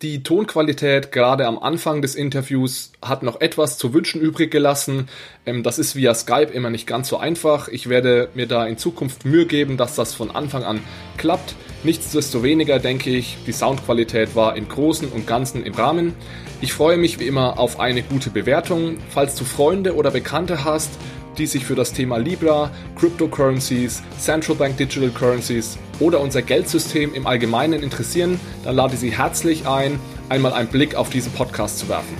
Die 0.03 0.23
Tonqualität 0.23 1.11
gerade 1.11 1.47
am 1.47 1.59
Anfang 1.59 2.03
des 2.03 2.17
Interviews 2.17 2.93
hat 3.01 3.23
noch 3.23 3.41
etwas 3.41 3.79
zu 3.79 3.95
wünschen 3.95 4.21
übrig 4.21 4.51
gelassen. 4.51 5.09
Ähm, 5.47 5.63
das 5.63 5.79
ist 5.79 5.97
via 5.97 6.13
Skype 6.13 6.53
immer 6.53 6.71
nicht 6.71 6.87
ganz 6.87 7.09
so 7.09 7.17
einfach. 7.17 7.69
Ich 7.69 7.89
werde 7.89 8.29
mir 8.35 8.47
da 8.47 8.67
in 8.67 8.77
Zukunft 8.77 9.25
Mühe 9.25 9.47
geben, 9.47 9.77
dass 9.79 9.95
das 9.95 10.13
von 10.13 10.31
Anfang 10.31 10.65
an 10.65 10.81
klappt. 11.17 11.55
Nichtsdestoweniger 11.85 12.79
denke 12.79 13.11
ich, 13.11 13.39
die 13.47 13.53
Soundqualität 13.53 14.35
war 14.35 14.57
im 14.57 14.69
Großen 14.69 15.09
und 15.09 15.27
Ganzen 15.27 15.65
im 15.65 15.73
Rahmen. 15.73 16.15
Ich 16.61 16.73
freue 16.73 16.97
mich 16.97 17.19
wie 17.19 17.27
immer 17.27 17.59
auf 17.59 17.81
eine 17.81 18.03
gute 18.03 18.29
Bewertung. 18.31 18.99
Falls 19.11 19.35
du 19.37 19.45
Freunde 19.45 19.95
oder 19.95 20.11
Bekannte 20.11 20.65
hast, 20.65 20.91
die 21.39 21.47
sich 21.47 21.65
für 21.65 21.75
das 21.75 21.93
Thema 21.93 22.17
Libra, 22.19 22.71
Cryptocurrencies, 22.99 24.03
Central 24.19 24.57
Bank 24.57 24.77
Digital 24.77 25.11
Currencies 25.11 25.79
oder 26.01 26.21
unser 26.21 26.43
Geldsystem 26.43 27.15
im 27.15 27.27
Allgemeinen 27.27 27.83
interessieren, 27.83 28.41
dann 28.65 28.77
lade 28.77 28.95
ich 28.95 29.01
Sie 29.01 29.17
herzlich 29.17 29.67
ein, 29.67 29.99
einmal 30.29 30.53
einen 30.53 30.69
Blick 30.69 30.95
auf 30.95 31.11
diesen 31.11 31.33
Podcast 31.33 31.79
zu 31.79 31.89
werfen. 31.89 32.17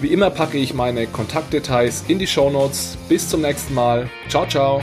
Wie 0.00 0.08
immer 0.08 0.30
packe 0.30 0.56
ich 0.56 0.72
meine 0.72 1.06
Kontaktdetails 1.06 2.04
in 2.08 2.18
die 2.18 2.26
Show 2.26 2.50
Notes. 2.50 2.96
Bis 3.08 3.28
zum 3.28 3.42
nächsten 3.42 3.74
Mal. 3.74 4.08
Ciao, 4.28 4.46
ciao. 4.46 4.82